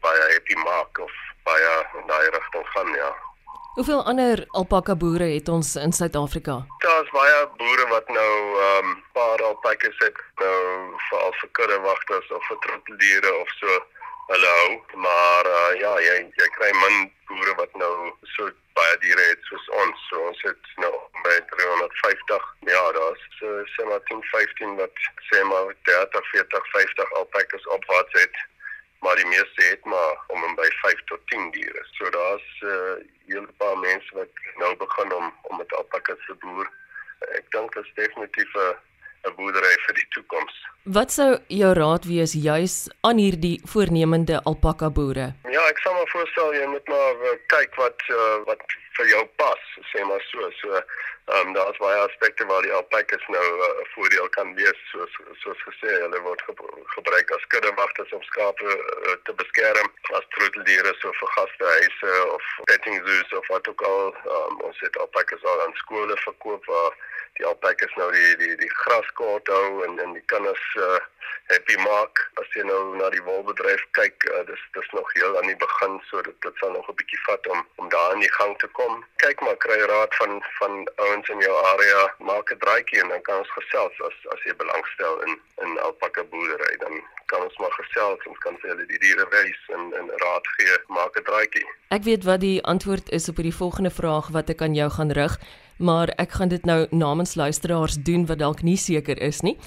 baie 0.05 0.23
happy 0.35 0.57
maak 0.64 0.99
of 0.99 1.12
baie 1.49 1.73
in 1.99 2.07
daai 2.07 2.29
rigting 2.37 2.66
gaan, 2.75 2.94
ja. 2.94 3.11
Hoeveel 3.74 4.04
ander 4.04 4.44
alpaka 4.48 4.96
boere 4.96 5.26
het 5.30 5.48
ons 5.48 5.68
in 5.76 5.92
Suid-Afrika? 5.92 6.54
Daar's 6.83 7.11
baie 7.14 7.37
boere 7.61 7.87
wat 7.88 8.09
nou 8.09 8.33
ehm 8.62 8.88
um, 8.88 8.96
paar 9.12 9.42
alpakas 9.48 10.00
het 10.04 10.18
nou 10.42 10.56
vir 11.11 11.37
vir 11.40 11.50
kuddewagters 11.59 12.33
of 12.38 12.48
vir 12.48 12.59
troeteldiere 12.66 13.33
of 13.42 13.52
so 13.61 13.76
hulle 14.33 14.50
hou, 14.56 14.74
maar 15.06 15.50
uh, 15.52 15.70
ja, 15.85 15.92
jy 16.06 16.16
jy 16.42 16.48
kry 16.59 16.72
min 16.80 16.98
boere 17.30 17.54
wat 17.62 17.78
nou 17.85 17.92
so 18.35 18.50
baie 18.80 18.98
diere 19.06 19.30
het 19.30 19.46
soos 19.52 19.70
ons. 19.85 20.02
So 20.09 20.26
ons 20.33 20.42
het 20.48 20.74
nou 20.83 20.92
by 21.22 21.38
350. 21.54 22.52
Ja, 22.74 22.85
daar's 22.98 23.24
so 23.38 23.54
sê 23.76 23.87
maar 23.87 24.02
10, 24.11 24.26
15 24.35 24.78
wat 24.83 25.04
sê 25.30 25.46
maar 25.52 25.74
30, 25.94 26.30
40, 26.35 26.70
50 26.74 27.18
alpakas 27.22 27.70
op 27.78 27.87
wat 27.94 28.18
het 28.18 28.46
maar 29.00 29.16
die 29.16 29.26
meeste 29.26 29.62
het 29.64 29.85
maar 29.85 30.14
om 30.26 30.44
en 30.44 30.54
by 30.54 30.68
5 30.83 31.04
tot 31.04 31.20
10 31.26 31.50
diere. 31.50 31.87
So 31.90 32.11
daar's 32.11 32.48
'n 32.61 32.66
uh, 32.66 32.94
hele 33.26 33.52
paar 33.56 33.78
mense 33.78 34.11
wat 34.14 34.28
nou 34.56 34.76
begin 34.76 35.12
om 35.14 35.35
om 35.42 35.56
met 35.56 35.72
alpakas 35.72 36.24
te 36.26 36.35
boer. 36.35 36.70
Ek 37.38 37.50
dink 37.50 37.74
dit 37.74 37.85
is 37.85 37.92
definitief 37.94 38.54
'n 38.54 38.76
'n 39.28 39.35
boerdery 39.37 39.74
vir 39.87 39.94
die 39.94 40.09
toekoms. 40.09 40.56
Wat 40.90 41.12
sou 41.14 41.38
jou 41.46 41.68
raad 41.79 42.07
wees 42.11 42.33
juis 42.35 42.74
aan 43.07 43.20
hierdie 43.22 43.61
voornemende 43.72 44.40
alpaka 44.50 44.88
boere? 44.90 45.26
Ja, 45.55 45.62
ek 45.70 45.79
sal 45.85 45.94
maar 45.94 46.09
voorstel 46.11 46.50
jy 46.57 46.64
moet 46.72 46.90
maar 46.90 47.20
uh, 47.31 47.37
kyk 47.53 47.79
wat 47.79 48.03
uh, 48.11 48.38
wat 48.48 48.64
vir 48.98 49.12
jou 49.12 49.20
pas, 49.38 49.62
sê 49.92 50.03
maar 50.09 50.24
so. 50.33 50.50
So 50.59 50.81
Ehm 51.31 51.46
um, 51.46 51.53
daar's 51.53 51.76
baie 51.76 51.98
aspekte 51.98 52.46
waar 52.46 52.62
die 52.62 52.72
alpakas 52.72 53.24
nou 53.26 53.48
eh, 53.64 53.66
'n 53.66 53.81
uh, 53.81 53.88
voordeel 53.94 54.29
kan 54.37 54.55
wees 54.55 54.79
soos 54.90 55.12
soos 55.42 55.61
gesê, 55.68 55.90
hulle 56.05 56.20
word 56.26 56.42
ge 56.46 56.55
gebruik 56.94 57.31
as 57.37 57.46
kuddewagters 57.53 58.12
om 58.12 58.22
skape 58.22 58.70
uh, 58.70 59.14
te 59.26 59.33
beskerm, 59.42 59.88
as 60.18 60.26
troeteldiere 60.35 60.94
so 61.00 61.12
vir 61.20 61.31
gastehuise 61.37 62.12
of 62.37 62.42
petting 62.70 62.96
zoos 63.07 63.33
of 63.38 63.46
wat 63.46 63.68
ook 63.68 63.83
al. 63.92 64.14
Um, 64.37 64.61
ons 64.68 64.81
het 64.81 64.96
alpakas 64.96 65.44
al 65.44 65.62
aan 65.66 65.74
skole 65.83 66.16
verkoop 66.26 66.64
waar 66.64 66.92
die 67.38 67.46
alpakas 67.46 67.94
nou 67.96 68.10
die 68.12 68.36
die 68.42 68.56
die 68.60 68.74
graskaart 68.82 69.48
hou 69.48 69.84
en 69.86 69.98
en 70.04 70.12
die 70.18 70.26
kinders 70.32 70.66
uh, 70.76 70.98
happy 71.50 71.76
maak. 71.82 72.22
As 72.42 72.50
jy 72.54 72.64
nou 72.66 72.80
na 72.98 73.10
die 73.14 73.22
wolbedryf 73.26 73.82
kyk 73.98 74.26
uh, 74.30 74.42
dis 74.50 74.62
dis 74.76 74.90
nog 74.96 75.12
heel 75.16 75.38
aan 75.38 75.50
die 75.50 75.60
begin 75.62 75.98
so 76.10 76.22
dit 76.26 76.36
dit 76.46 76.62
sal 76.62 76.74
nog 76.76 76.88
'n 76.90 76.98
bietjie 77.00 77.22
vat 77.26 77.46
om 77.54 77.64
om 77.82 77.88
daar 77.94 78.14
in 78.14 78.24
die 78.26 78.34
gang 78.38 78.56
te 78.58 78.68
kom. 78.78 79.04
Kyk 79.24 79.40
maar 79.40 79.56
kry 79.66 79.78
raad 79.92 80.14
van 80.20 80.42
van 80.58 80.74
ouens 81.06 81.28
in 81.28 81.40
jou 81.46 81.56
area 81.74 82.02
maak 82.18 82.52
'n 82.52 82.62
draaitjie 82.64 83.02
en 83.02 83.08
dan 83.14 83.22
kan 83.22 83.38
ons 83.44 83.56
gesels 83.58 84.02
as 84.08 84.18
as 84.34 84.44
jy 84.44 84.54
belangstel 84.56 85.22
in 85.26 85.40
in 85.64 85.78
alpaka 85.78 86.24
boerdery. 86.24 86.76
Dan 86.84 87.02
kan 87.30 87.42
ons 87.42 87.56
maar 87.62 87.74
gesels 87.78 88.26
ons 88.26 88.38
kan 88.44 88.56
vir 88.60 88.70
hulle 88.72 88.86
die 88.90 88.98
diere 88.98 89.26
wys 89.34 89.60
en 89.76 89.92
en 89.98 90.10
raad 90.24 90.46
gee 90.56 90.78
maak 90.98 91.16
'n 91.16 91.26
draaitjie 91.30 91.66
ek 91.96 92.06
weet 92.08 92.24
wat 92.24 92.40
die 92.40 92.62
antwoord 92.72 93.10
is 93.18 93.28
op 93.28 93.36
hierdie 93.36 93.60
volgende 93.62 93.90
vraag 93.90 94.30
wat 94.36 94.50
ek 94.50 94.62
aan 94.66 94.74
jou 94.74 94.90
gaan 94.96 95.12
rig 95.20 95.38
maar 95.80 96.12
ek 96.16 96.38
gaan 96.38 96.48
dit 96.48 96.64
nou 96.64 96.86
namens 96.90 97.34
luisteraars 97.34 97.96
doen 97.96 98.26
wat 98.26 98.38
dalk 98.38 98.62
nie 98.62 98.76
seker 98.76 99.18
is 99.18 99.40
nie 99.42 99.58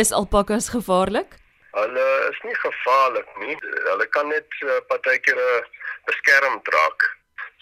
Is 0.00 0.12
alpakas 0.12 0.68
gevaarlik? 0.68 1.34
Hulle 1.72 2.08
is 2.30 2.38
nie 2.46 2.54
gevaarlik 2.54 3.30
nie. 3.42 3.56
Hulle 3.90 4.06
kan 4.14 4.28
net 4.32 4.46
uh, 4.64 4.76
partykeer 4.88 5.36
uh, 5.36 5.64
beskermd 6.06 6.70
raak. 6.74 7.06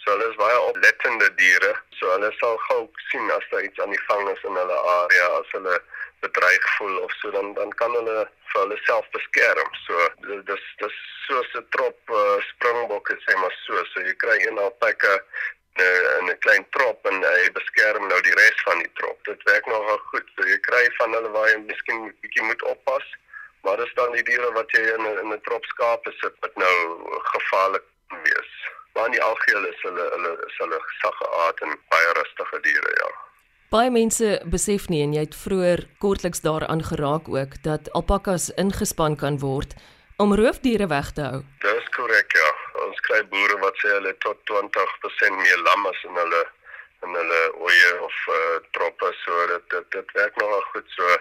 So 0.03 0.13
hulle 0.13 0.29
is 0.29 0.37
baie 0.37 0.59
oplettende 0.69 1.31
diere. 1.41 1.73
So 1.99 2.13
hulle 2.13 2.29
sal 2.37 2.61
gou 2.69 2.83
sien 3.09 3.33
as 3.33 3.49
daar 3.51 3.65
iets 3.65 3.81
aan 3.81 3.95
die 3.97 4.05
gang 4.05 4.29
is 4.35 4.45
in 4.45 4.61
hulle 4.61 4.79
area, 4.93 5.27
as 5.41 5.55
hulle 5.57 5.81
bedreig 6.21 6.69
voel 6.77 7.01
of 7.07 7.17
so 7.23 7.33
dan 7.35 7.55
dan 7.57 7.73
kan 7.81 7.97
hulle 7.97 8.19
vir 8.53 8.61
hulle 8.61 8.79
self 8.85 9.09
beskerm. 9.17 9.75
So 9.87 10.09
dis 10.53 10.71
dis 10.85 11.03
soos 11.27 11.51
'n 11.59 11.67
trop 11.75 12.15
uh, 12.23 12.39
springbokke 12.53 13.17
sê 13.25 13.41
maar 13.41 13.57
so. 13.65 13.83
So 13.95 14.05
jy 14.05 14.15
kry 14.21 14.37
een 14.45 14.61
alpaka 14.69 15.17
in 15.81 16.31
'n 16.31 16.39
klein 16.39 16.65
trop 16.71 17.07
en 17.07 17.17
hy 17.23 17.51
beskerm 17.53 18.09
nou 18.09 18.21
die 18.23 18.37
res 18.41 18.59
van 18.67 18.79
die 18.79 18.93
trop. 18.95 19.19
Dit 19.25 19.43
werk 19.43 19.67
nogal 19.67 20.01
goed. 20.11 20.27
So 20.37 20.49
jy 20.49 20.59
kry 20.69 20.85
van 20.99 21.13
hulle 21.13 21.31
waar 21.31 21.49
jy 21.49 21.59
miskien 21.59 21.99
'n 22.07 22.15
bietjie 22.23 22.43
moet 22.43 22.63
oppas. 22.63 23.07
Maar 23.63 23.77
dis 23.77 23.95
dan 23.95 24.13
die 24.13 24.23
diere 24.23 24.53
wat 24.53 24.71
jy 24.71 24.83
in 24.97 25.03
'n 25.03 25.19
in 25.23 25.33
'n 25.33 25.41
trop 25.49 25.65
skape 25.65 26.13
sit 26.21 26.35
wat 26.41 26.55
nou 26.57 26.77
gevaarlik 27.35 27.87
wees. 28.25 28.53
Maar 28.95 29.07
in 29.07 29.17
die 29.17 29.23
algeheel 29.23 29.65
is 29.67 29.81
hulle 29.83 30.05
hulle 30.15 30.33
is 30.47 30.57
hulle 30.59 30.79
sagge 31.03 31.27
aard 31.45 31.61
en 31.61 31.79
baie 31.89 32.13
rustige 32.21 32.61
diere, 32.61 32.93
ja. 33.03 33.11
Baie 33.71 33.91
mense 33.91 34.41
besef 34.45 34.89
nie 34.89 35.03
en 35.03 35.13
jy 35.13 35.21
het 35.21 35.37
vroeër 35.37 35.87
kortliks 35.99 36.41
daaraan 36.41 36.83
geraak 36.85 37.29
ook 37.29 37.63
dat 37.63 37.93
alpakas 37.93 38.51
ingespan 38.55 39.17
kan 39.17 39.39
word 39.39 39.75
om 40.17 40.35
roofdiere 40.35 40.87
weg 40.87 41.11
te 41.11 41.21
hou. 41.21 41.43
Dis 41.61 41.89
korrek, 41.89 42.33
ja 42.33 42.48
ons 42.99 43.07
kry 43.07 43.23
boere 43.31 43.57
wat 43.63 43.77
sê 43.79 43.91
hulle 43.95 44.13
tot 44.25 44.39
20% 44.51 45.37
meer 45.39 45.61
lam 45.63 45.87
as 45.87 46.01
in 46.05 46.17
hulle 46.19 46.43
in 47.07 47.15
hulle 47.15 47.43
oeye 47.63 47.91
of 48.03 48.17
uh, 48.35 48.59
troppe 48.75 49.11
so 49.23 49.47
dit 49.53 49.71
dit 49.71 49.87
dit 49.95 50.15
werk 50.15 50.35
nogal 50.43 50.65
goed 50.73 50.89
so 50.97 51.19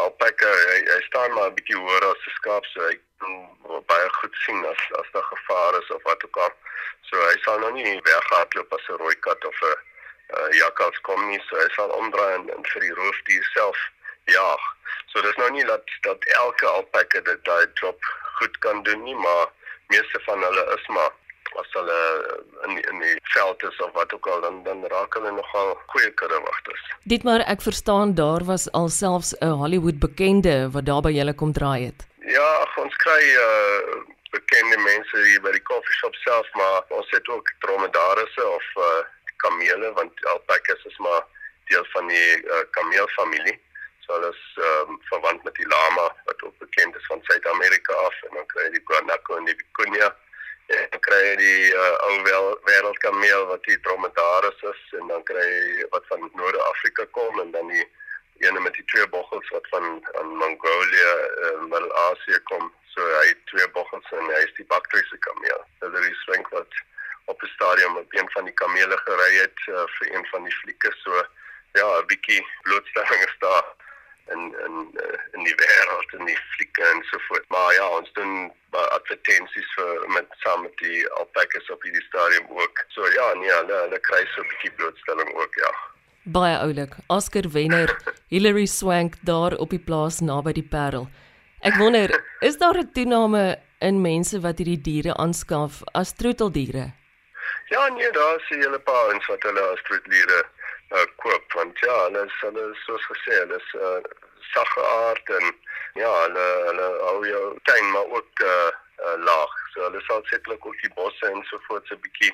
alpaka 0.00 0.50
hy, 0.50 0.80
hy 0.90 1.00
staan 1.06 1.32
maar 1.32 1.48
'n 1.48 1.56
bietjie 1.56 1.80
hoër 1.80 2.04
as 2.10 2.26
'n 2.28 2.36
skaap 2.36 2.68
so 2.72 2.84
hy 2.88 2.98
kan 3.20 3.32
baie 3.88 4.08
goed 4.20 4.36
sien 4.44 4.60
as 4.72 4.84
as 5.00 5.08
daar 5.16 5.28
gevaar 5.32 5.80
is 5.80 5.90
of 5.96 6.02
wat 6.02 6.24
ook 6.24 6.36
al. 6.36 6.52
So 7.08 7.16
hy 7.16 7.36
sal 7.44 7.58
nou 7.60 7.72
nie 7.72 8.00
weghardloop 8.10 8.76
as 8.76 8.86
'n 8.88 9.00
rooi 9.00 9.16
kat 9.28 9.44
of 9.44 9.58
'n 9.62 9.72
uh, 10.36 10.48
jakkals 10.60 11.00
kom 11.08 11.28
nie 11.30 11.40
so 11.48 11.56
hy 11.56 11.68
sal 11.76 11.96
omdraai 12.00 12.34
en, 12.34 12.48
en 12.50 12.70
vir 12.72 12.80
die 12.88 12.96
roofdier 13.00 13.44
self 13.56 13.80
ja 14.36 14.48
so 15.12 15.24
dis 15.24 15.36
nou 15.40 15.50
nie 15.56 15.64
dat 15.64 15.84
dat 16.02 16.24
elke 16.44 16.66
alpaka 16.66 17.20
dit 17.20 17.44
daai 17.44 17.66
job 17.80 17.96
goed 18.40 18.58
kan 18.58 18.82
doen 18.82 19.02
nie 19.08 19.20
maar 19.26 19.48
meeste 19.92 20.20
van 20.26 20.42
hulle 20.42 20.64
is 20.76 20.86
maar 20.96 21.12
as 21.60 21.70
hulle 21.78 21.98
in 22.66 22.80
in 22.92 23.02
die 23.04 23.16
veld 23.34 23.62
is 23.62 23.80
of 23.86 23.92
wat 23.92 24.14
ook 24.14 24.26
al 24.26 24.40
dan 24.40 24.62
dan 24.64 24.86
raak 24.94 25.14
hulle 25.14 25.30
nogal 25.30 25.74
goeie 25.92 26.10
kuddewagters. 26.20 26.82
Dit 27.14 27.22
maar 27.22 27.44
ek 27.54 27.62
verstaan 27.62 28.14
daar 28.14 28.44
was 28.44 28.70
alselfs 28.72 29.34
'n 29.40 29.58
Hollywood 29.62 29.98
bekende 29.98 30.70
wat 30.70 30.86
daar 30.86 31.02
by 31.02 31.12
julle 31.18 31.34
kom 31.34 31.52
draai 31.52 31.84
het. 31.84 32.06
Ja, 32.18 32.50
ons 32.76 32.96
kry 32.96 33.22
uh 33.46 34.02
bekende 34.34 34.78
mense 34.82 35.16
hier 35.26 35.40
by 35.40 35.52
die 35.54 35.66
koffieshop 35.70 36.14
self 36.14 36.46
maar 36.60 36.82
ons 36.88 37.10
het 37.10 37.28
ook 37.28 37.52
dromedarisse 37.58 38.46
of 38.58 38.66
uh 38.76 39.02
kamele 39.36 39.92
want 39.92 40.26
alpakas 40.32 40.84
is 40.84 40.98
maar 40.98 41.22
deel 41.68 41.84
van 41.92 42.08
die 42.08 42.30
uh, 42.44 42.62
kameelfamilie. 42.70 43.60
So 44.04 44.12
hulle 44.12 44.30
is 44.30 44.44
um, 44.60 44.98
verwant 45.08 45.44
met 45.44 45.54
die 45.54 45.66
lama 45.66 46.06
wat 46.24 46.42
ook 46.42 46.58
bekend 46.58 46.96
is 46.96 47.06
van 47.06 47.22
Suid-Amerika 47.22 47.92
af 47.92 48.22
en 48.28 48.36
dan 48.36 48.46
kry 48.52 48.66
jy 48.66 48.72
die 48.76 48.84
guanaco 48.90 49.36
en 49.36 49.48
die 49.48 49.56
vicuña. 49.56 50.10
En 50.76 50.86
dan 50.92 51.02
kry 51.06 51.20
jy 51.24 51.34
die 51.40 51.72
uh, 51.72 51.94
ou 52.08 52.22
wel 52.28 52.48
wêreldkameel 52.68 53.46
wat 53.52 53.64
die 53.68 53.80
dromedaris 53.86 54.64
is 54.72 54.82
en 55.00 55.08
dan 55.12 55.24
kry 55.30 55.44
jy 55.48 55.86
wat 55.96 56.08
van 56.12 56.28
Noord-Afrika 56.36 57.06
kom 57.16 57.40
en 57.40 57.52
dan 57.56 57.72
die 57.72 57.86
ene 58.44 58.60
met 58.60 58.76
die 58.76 58.84
twee 58.92 59.08
boggels 59.08 59.48
wat 59.56 59.68
van 59.72 59.86
aan 60.20 60.32
Mongolië 60.42 61.12
en 61.48 61.62
uh, 61.62 61.68
Middelasië 61.68 62.40
kom. 62.50 62.72
So 62.94 63.06
hy 63.20 63.28
het 63.30 63.46
twee 63.52 63.68
boggels 63.76 64.10
en 64.18 64.28
hy 64.32 64.42
is 64.44 64.58
die 64.58 64.68
bakteriese 64.72 65.20
kameel. 65.28 65.64
Hulle 65.80 66.04
is 66.10 66.26
swink 66.26 66.52
wat 66.52 66.82
op 67.32 67.40
die 67.40 67.50
stadium 67.54 67.96
op 67.96 68.12
een 68.12 68.28
van 68.36 68.44
die 68.44 68.54
kamele 68.60 68.96
gery 69.06 69.32
het 69.38 69.64
uh, 69.72 69.86
vir 69.96 70.12
een 70.12 70.26
van 70.32 70.44
die 70.44 70.56
flieke 70.60 70.92
so 71.00 71.24
ja 71.78 71.86
'n 72.00 72.06
bietjie 72.06 72.42
blootstelling 72.62 73.24
is 73.24 73.36
daar 73.38 73.64
in 74.32 74.42
in 74.66 74.74
uh, 75.04 75.18
in 75.32 75.44
die 75.44 75.56
wêreld 75.60 76.12
en 76.18 76.24
die 76.26 76.38
flieke 76.54 76.84
en 76.92 77.02
so 77.10 77.18
voort. 77.28 77.48
Maar 77.48 77.74
ja, 77.74 77.88
ons 77.98 78.12
doen 78.12 78.34
uh, 78.50 78.86
advertensies 78.96 79.74
vir 79.76 80.04
met 80.16 80.38
saam 80.44 80.62
met 80.62 80.76
die 80.82 81.02
alpakas 81.20 81.70
op 81.70 81.82
die 81.82 82.04
stadium 82.08 82.46
ook. 82.48 82.84
So 82.96 83.08
ja, 83.16 83.26
nee, 83.40 83.52
hulle 83.52 83.82
hulle 83.84 84.00
kry 84.08 84.22
so 84.34 84.40
'n 84.40 84.48
bietjie 84.52 84.72
blootstelling 84.78 85.34
ook, 85.34 85.60
ja. 85.64 85.72
Baie 86.24 86.56
oulik. 86.58 86.96
Oscar 87.06 87.50
wenner 87.52 87.90
Hilary 88.28 88.66
Swank 88.66 89.14
daar 89.20 89.56
op 89.60 89.70
die 89.70 89.84
plaas 89.90 90.20
naby 90.20 90.52
die 90.52 90.68
Parel. 90.68 91.08
Ek 91.60 91.76
wonder, 91.76 92.12
is 92.40 92.56
daar 92.58 92.78
'n 92.78 92.92
toename 92.92 93.60
in 93.80 94.00
mense 94.00 94.40
wat 94.40 94.58
hierdie 94.58 94.80
diere 94.80 95.14
aanskaf 95.16 95.82
as 95.92 96.12
troeteldiere? 96.12 96.92
Ja, 97.68 97.88
nee, 97.88 98.10
daar 98.10 98.36
is 98.36 98.50
'n 98.50 98.60
hele 98.60 98.78
paar 98.78 99.14
ons 99.14 99.26
wat 99.26 99.42
hulle 99.42 99.60
as 99.72 99.82
troeteldiere 99.82 100.53
uh, 100.94 101.06
koop 101.22 101.52
want 101.58 101.78
ja, 101.78 101.96
hulle 102.06 102.24
is 102.26 102.38
hulle 102.46 102.64
is 102.72 102.84
soos 102.86 103.04
gesê, 103.10 103.34
hulle 103.42 103.58
is 103.58 103.70
uh, 103.80 104.00
saggeaard 104.52 105.34
en 105.38 105.46
ja, 106.00 106.10
hulle 106.22 106.46
hulle 106.68 106.88
hou 107.08 107.20
jou 107.28 107.44
tuin 107.70 107.90
maar 107.94 108.16
ook 108.18 108.44
uh, 108.46 108.70
uh 109.06 109.16
laag. 109.28 109.54
So 109.74 109.86
hulle 109.86 110.02
sal 110.06 110.22
sekerlik 110.30 110.66
ook 110.66 110.80
die 110.82 110.92
bosse 110.98 111.30
en 111.30 111.42
so 111.50 111.58
voort 111.68 111.86
so 111.88 111.94
'n 111.94 112.04
bietjie 112.06 112.32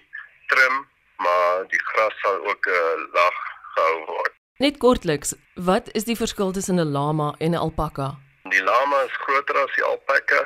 trim, 0.53 0.83
maar 1.25 1.64
die 1.73 1.83
gras 1.92 2.20
sal 2.25 2.40
ook 2.53 2.66
uh, 2.66 2.96
laag 3.16 3.38
gehou 3.75 4.05
word. 4.07 4.35
Net 4.61 4.77
kortliks, 4.77 5.35
wat 5.55 5.88
is 5.96 6.05
die 6.05 6.16
verskil 6.16 6.53
tussen 6.53 6.81
'n 6.81 6.92
lama 6.92 7.35
en 7.38 7.55
'n 7.55 7.62
alpaka? 7.66 8.09
Die 8.51 8.62
lama 8.62 9.03
is 9.09 9.16
groter 9.25 9.57
as 9.57 9.75
die 9.75 9.85
alpaka 9.85 10.40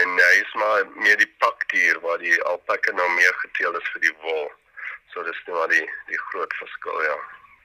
en 0.00 0.08
hy 0.18 0.34
is 0.42 0.52
maar 0.54 0.86
meer 0.96 1.16
die 1.16 1.32
pakdier 1.38 2.00
waar 2.00 2.18
die 2.18 2.42
alpaka 2.42 2.92
nou 2.92 3.08
meer 3.14 3.34
geteel 3.42 3.76
is 3.78 3.88
vir 3.92 4.00
die 4.00 4.16
wol. 4.22 4.50
So 5.12 5.22
dis 5.22 5.42
nou 5.46 5.58
maar 5.58 5.68
die 5.68 5.86
die 6.10 6.20
groot 6.30 6.54
verskil, 6.62 7.02
ja. 7.02 7.16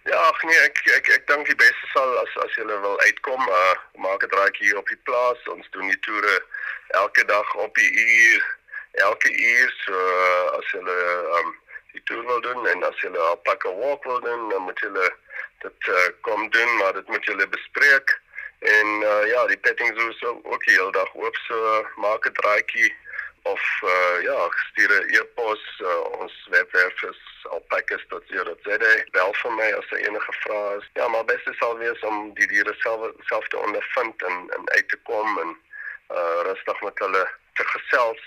Ja, 0.04 0.36
nee, 0.44 0.60
ek 0.64 0.80
ek 0.96 1.10
ek 1.12 1.26
dink 1.28 1.48
die 1.48 1.58
beste 1.60 1.88
sal 1.92 2.14
as 2.22 2.36
as 2.44 2.54
jy 2.56 2.64
wil 2.68 3.00
uitkom, 3.04 3.42
uh, 3.52 3.76
maak 4.06 4.24
'n 4.24 4.32
draaitjie 4.32 4.70
hier 4.70 4.78
op 4.80 4.88
die 4.88 5.02
plaas. 5.04 5.42
Ons 5.52 5.68
doen 5.72 5.88
die 5.92 6.00
toere 6.08 6.36
elke 6.88 7.26
dag 7.26 7.56
op 7.56 7.76
die 7.76 7.92
uur, 7.92 8.46
elke 8.92 9.30
uur 9.32 9.74
so 9.84 9.94
uh, 9.94 10.58
as 10.60 10.72
jy 10.72 10.80
um 11.40 11.52
die 11.92 12.04
toer 12.04 12.24
wil 12.32 12.42
doen 12.42 12.68
en 12.68 12.84
as 12.84 13.04
jy 13.04 13.10
'n 13.10 13.20
alpaka 13.28 13.74
walk 13.82 14.04
wil 14.04 14.22
doen, 14.24 14.50
dan 14.50 14.62
moet 14.62 14.80
jy 14.80 14.90
dit 15.68 15.88
uh, 15.88 16.08
kom 16.22 16.50
doen, 16.50 16.76
maar 16.78 16.94
dit 16.94 17.08
moet 17.08 17.26
jy 17.26 17.48
bespreek. 17.48 18.20
En 18.60 18.88
uh, 19.04 19.28
ja, 19.28 19.46
die 19.48 19.58
petting 19.58 19.92
so 20.20 20.40
ook 20.44 20.64
die 20.66 20.76
hele 20.76 20.92
dag 20.92 21.16
oop 21.16 21.36
so 21.48 21.88
maak 21.96 22.26
'n 22.26 22.40
draaitjie 22.40 22.96
of 23.44 23.64
uh, 23.84 24.22
ja, 24.22 24.50
stuur 24.50 24.92
'n 24.92 25.16
e-pos 25.16 25.80
uh, 25.82 26.20
ons 26.20 26.48
webwerf 26.50 27.04
is 27.04 27.22
alpacas.co.za. 27.50 28.94
Bel 29.12 29.34
vir 29.34 29.52
my 29.52 29.72
as 29.72 29.88
daar 29.90 30.00
enige 30.00 30.34
vrae 30.42 30.78
is. 30.78 30.90
Ja, 30.94 31.08
maar 31.08 31.26
beste 31.26 31.54
sal 31.54 31.78
wees 31.78 32.00
om 32.00 32.34
die 32.34 32.48
diere 32.48 32.74
self 32.78 33.12
self 33.20 33.48
te 33.48 33.58
ondervind 33.58 34.22
en 34.24 34.38
en 34.58 34.70
uit 34.70 34.90
te 34.90 35.00
kom 35.04 35.40
en 35.40 35.58
uh, 36.12 36.40
rustig 36.50 36.82
met 36.82 37.00
hulle 37.00 37.28
te 37.54 37.64
gesels 37.66 38.24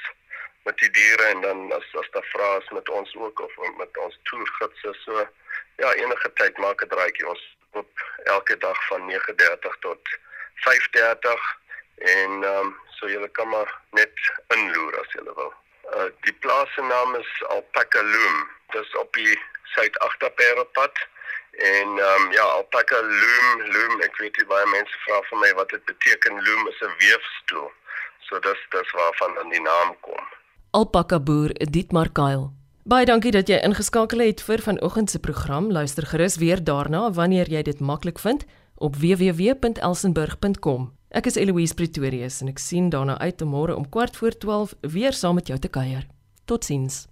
met 0.63 0.79
die 0.79 0.91
diere 0.91 1.23
en 1.23 1.41
dan 1.41 1.73
as 1.73 1.95
as 2.01 2.11
daar 2.11 2.29
vrae 2.35 2.59
is 2.59 2.69
met 2.71 2.89
ons 2.89 3.15
ook 3.17 3.41
of 3.41 3.57
met 3.77 3.97
ons 3.97 4.19
toergidse 4.23 4.95
so 5.05 5.29
ja, 5.77 5.93
enige 5.93 6.33
tyd 6.33 6.59
maak 6.59 6.83
'n 6.83 6.89
draaitjie 6.95 7.29
ons 7.29 7.57
op 7.73 8.05
elke 8.25 8.57
dag 8.57 8.87
van 8.87 9.11
9:30 9.11 9.79
tot 9.81 10.19
5:30 10.55 11.51
en 11.99 12.43
ehm 12.43 12.67
um, 12.67 12.77
so 12.89 13.09
julle 13.09 13.29
kan 13.29 13.49
maar 13.49 13.81
net 13.91 14.15
inloer 14.55 15.01
as 15.01 15.13
julle 15.13 15.35
wil. 15.35 15.53
Uh 15.97 16.09
die 16.27 16.33
plaas 16.33 16.75
se 16.75 16.83
naam 16.83 17.15
is 17.15 17.31
Alpaca 17.49 18.03
Loom. 18.03 18.49
Dit 18.71 18.83
is 18.83 18.97
op 18.97 19.13
die 19.13 19.39
Suid-Agterperepad 19.75 21.07
en 21.51 21.89
ehm 21.99 22.23
um, 22.23 22.33
ja, 22.33 22.43
Alpaca 22.43 23.03
Loom, 23.03 23.63
Loom, 23.75 24.01
ek 24.01 24.17
weet 24.17 24.37
jy 24.37 24.47
baie 24.47 24.67
mense 24.67 25.05
vra 25.07 25.21
vir 25.29 25.39
my 25.45 25.53
wat 25.61 25.75
dit 25.75 25.85
beteken. 25.85 26.45
Loom 26.45 26.69
is 26.69 26.81
'n 26.81 26.95
weefstoel. 26.99 27.71
So 28.21 28.39
dis 28.39 28.67
dis 28.71 28.91
waarvan 28.91 29.35
dan 29.35 29.49
die 29.49 29.61
naam 29.61 29.97
kom. 30.01 30.25
Alpaca 30.71 31.21
boer 31.21 31.51
Dietmar 31.71 32.13
Kyle. 32.13 32.51
Baie 32.83 33.07
dankie 33.07 33.31
dat 33.31 33.47
jy 33.47 33.61
ingeskakel 33.63 34.19
het 34.19 34.43
vir 34.43 34.59
vanoggend 34.59 35.11
se 35.11 35.19
program. 35.19 35.71
Luister 35.71 36.07
gerus 36.07 36.37
weer 36.37 36.65
daarna 36.65 37.13
wanneer 37.13 37.51
jy 37.51 37.63
dit 37.63 37.81
maklik 37.81 38.19
vind 38.19 38.45
op 38.75 38.97
www.elsenburg.com. 38.97 41.02
Ek 41.13 41.27
is 41.29 41.37
Eloise 41.37 41.75
Pretorius 41.77 42.39
en 42.41 42.49
ek 42.49 42.61
sien 42.63 42.87
daarna 42.89 43.19
uit 43.21 43.43
om 43.45 43.51
môre 43.53 43.75
om 43.77 43.85
12:15 43.85 44.79
weer 44.95 45.13
saam 45.13 45.37
met 45.37 45.51
jou 45.53 45.59
te 45.61 45.69
kuier. 45.69 46.07
Totsiens. 46.49 47.12